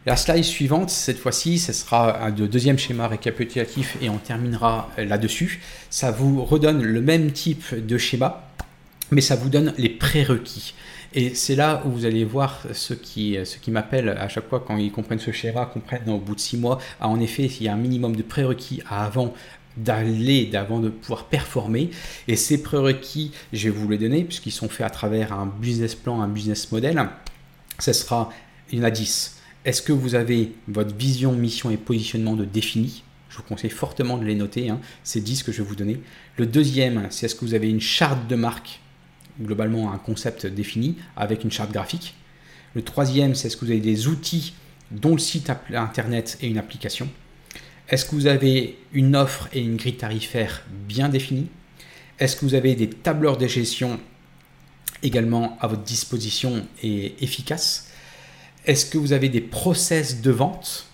La 0.07 0.17
slide 0.17 0.45
suivante, 0.45 0.89
cette 0.89 1.19
fois-ci, 1.19 1.59
ce 1.59 1.75
sera 1.75 2.23
un 2.25 2.31
deuxième 2.31 2.79
schéma 2.79 3.07
récapitulatif 3.07 3.99
et 4.01 4.09
on 4.09 4.17
terminera 4.17 4.89
là-dessus. 4.97 5.61
Ça 5.91 6.11
vous 6.11 6.43
redonne 6.43 6.83
le 6.83 7.03
même 7.03 7.33
type 7.33 7.75
de 7.75 7.99
schéma, 7.99 8.49
mais 9.11 9.21
ça 9.21 9.37
vous 9.37 9.51
donne 9.51 9.75
les 9.77 9.91
prérequis. 9.91 10.75
Et 11.13 11.35
c'est 11.35 11.57
là 11.57 11.83
où 11.85 11.91
vous 11.91 12.07
allez 12.07 12.25
voir 12.25 12.63
ceux 12.73 12.95
qui, 12.95 13.37
ceux 13.45 13.59
qui 13.59 13.71
m'appellent 13.71 14.11
à 14.11 14.29
chaque 14.29 14.49
fois 14.49 14.65
quand 14.65 14.77
ils 14.79 14.93
comprennent 14.93 15.19
ce 15.19 15.33
schéma, 15.33 15.67
comprennent 15.67 16.09
au 16.09 16.19
bout 16.19 16.35
de 16.35 16.41
six 16.41 16.57
mois, 16.57 16.79
ah, 17.01 17.09
en 17.09 17.21
effet, 17.21 17.45
il 17.45 17.65
y 17.65 17.69
a 17.69 17.75
un 17.75 17.77
minimum 17.77 18.15
de 18.17 18.23
prérequis 18.23 18.83
à 18.89 19.05
avant 19.05 19.35
d'aller, 19.85 20.47
d'avant 20.47 20.81
de 20.81 20.89
pouvoir 20.89 21.27
performer. 21.27 21.91
Et 22.29 22.37
ces 22.37 22.63
prérequis, 22.63 23.33
je 23.53 23.65
vais 23.65 23.71
vous 23.71 23.89
les 23.89 23.99
donner 23.99 24.25
puisqu'ils 24.25 24.53
sont 24.53 24.69
faits 24.69 24.87
à 24.87 24.91
travers 24.91 25.33
un 25.33 25.47
business 25.47 25.95
plan, 25.95 26.21
un 26.21 26.29
business 26.29 26.71
model. 26.73 27.09
ce 27.79 27.93
sera, 27.93 28.33
il 28.71 28.79
y 28.79 28.83
en 28.83 28.85
a 28.85 28.91
10. 28.91 29.37
Est-ce 29.65 29.83
que 29.83 29.93
vous 29.93 30.15
avez 30.15 30.53
votre 30.69 30.95
vision, 30.95 31.33
mission 31.33 31.71
et 31.71 31.77
positionnement 31.77 32.35
de 32.35 32.45
défini? 32.45 33.03
Je 33.29 33.37
vous 33.37 33.43
conseille 33.43 33.71
fortement 33.71 34.19
de 34.19 34.25
les 34.25 34.35
noter, 34.35 34.71
hein. 34.71 34.81
c'est 35.05 35.21
10 35.21 35.45
que 35.45 35.53
je 35.53 35.63
vais 35.63 35.69
vous 35.69 35.77
donner. 35.77 36.01
Le 36.37 36.47
deuxième, 36.47 37.07
c'est 37.11 37.27
est-ce 37.27 37.35
que 37.35 37.45
vous 37.45 37.55
avez 37.55 37.71
une 37.71 37.81
charte 37.81 38.27
de 38.27 38.35
marque, 38.35 38.81
globalement 39.41 39.93
un 39.93 39.99
concept 39.99 40.47
défini, 40.47 40.97
avec 41.17 41.45
une 41.45 41.51
charte 41.53 41.71
graphique? 41.71 42.15
Le 42.75 42.83
troisième, 42.83 43.35
c'est 43.35 43.47
est-ce 43.47 43.57
que 43.57 43.65
vous 43.65 43.71
avez 43.71 43.81
des 43.81 44.09
outils, 44.09 44.55
dont 44.91 45.13
le 45.13 45.19
site 45.19 45.51
internet 45.73 46.39
et 46.41 46.49
une 46.49 46.59
application? 46.59 47.09
Est-ce 47.91 48.05
que 48.05 48.15
vous 48.15 48.29
avez 48.29 48.79
une 48.93 49.17
offre 49.17 49.49
et 49.53 49.59
une 49.59 49.75
grille 49.75 49.97
tarifaire 49.97 50.63
bien 50.71 51.09
définie 51.09 51.49
Est-ce 52.21 52.37
que 52.37 52.45
vous 52.45 52.55
avez 52.55 52.77
des 52.77 52.89
tableurs 52.89 53.37
de 53.37 53.49
gestion 53.49 53.99
également 55.03 55.59
à 55.61 55.67
votre 55.67 55.83
disposition 55.83 56.65
et 56.85 57.17
efficaces? 57.21 57.91
Est-ce 58.65 58.87
que 58.87 58.97
vous 58.97 59.13
avez 59.13 59.29
des 59.29 59.41
process 59.41 60.21
de 60.21 60.31
vente? 60.31 60.87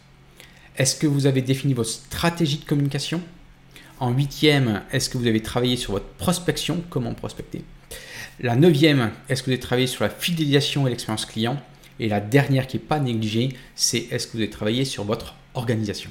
Est-ce 0.78 0.96
que 0.96 1.06
vous 1.06 1.26
avez 1.26 1.42
défini 1.42 1.74
votre 1.74 1.90
stratégie 1.90 2.58
de 2.58 2.64
communication? 2.64 3.20
En 4.00 4.10
huitième, 4.10 4.82
est-ce 4.90 5.10
que 5.10 5.18
vous 5.18 5.26
avez 5.26 5.42
travaillé 5.42 5.76
sur 5.76 5.92
votre 5.92 6.08
prospection? 6.14 6.82
Comment 6.88 7.12
prospecter? 7.12 7.62
La 8.40 8.56
neuvième, 8.56 9.10
est-ce 9.28 9.42
que 9.42 9.46
vous 9.46 9.52
avez 9.52 9.60
travaillé 9.60 9.86
sur 9.86 10.02
la 10.02 10.10
fidélisation 10.10 10.86
et 10.86 10.90
l'expérience 10.90 11.26
client? 11.26 11.60
Et 12.00 12.08
la 12.08 12.20
dernière 12.20 12.66
qui 12.66 12.78
n'est 12.78 12.82
pas 12.82 13.00
négligée, 13.00 13.50
c'est 13.74 14.06
est-ce 14.10 14.26
que 14.26 14.32
vous 14.32 14.38
avez 14.38 14.50
travaillé 14.50 14.86
sur 14.86 15.04
votre 15.04 15.34
organisation? 15.52 16.10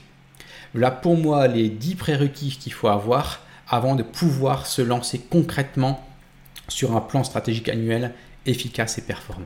Voilà 0.76 0.92
pour 0.92 1.16
moi 1.16 1.48
les 1.48 1.70
dix 1.70 1.96
prérequis 1.96 2.58
qu'il 2.60 2.74
faut 2.74 2.90
avoir 2.90 3.40
avant 3.70 3.96
de 3.96 4.04
pouvoir 4.04 4.68
se 4.68 4.82
lancer 4.82 5.20
concrètement 5.20 6.06
sur 6.68 6.98
un 6.98 7.00
plan 7.00 7.24
stratégique 7.24 7.70
annuel 7.70 8.14
efficace 8.46 8.98
et 8.98 9.02
performant. 9.02 9.46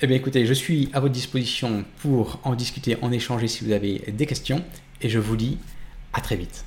Eh 0.00 0.06
bien 0.06 0.16
écoutez, 0.16 0.46
je 0.46 0.52
suis 0.52 0.88
à 0.92 1.00
votre 1.00 1.12
disposition 1.12 1.84
pour 1.98 2.38
en 2.44 2.54
discuter, 2.54 2.96
en 3.02 3.10
échanger 3.10 3.48
si 3.48 3.64
vous 3.64 3.72
avez 3.72 4.04
des 4.06 4.26
questions 4.26 4.62
et 5.00 5.08
je 5.08 5.18
vous 5.18 5.36
dis 5.36 5.58
à 6.12 6.20
très 6.20 6.36
vite. 6.36 6.64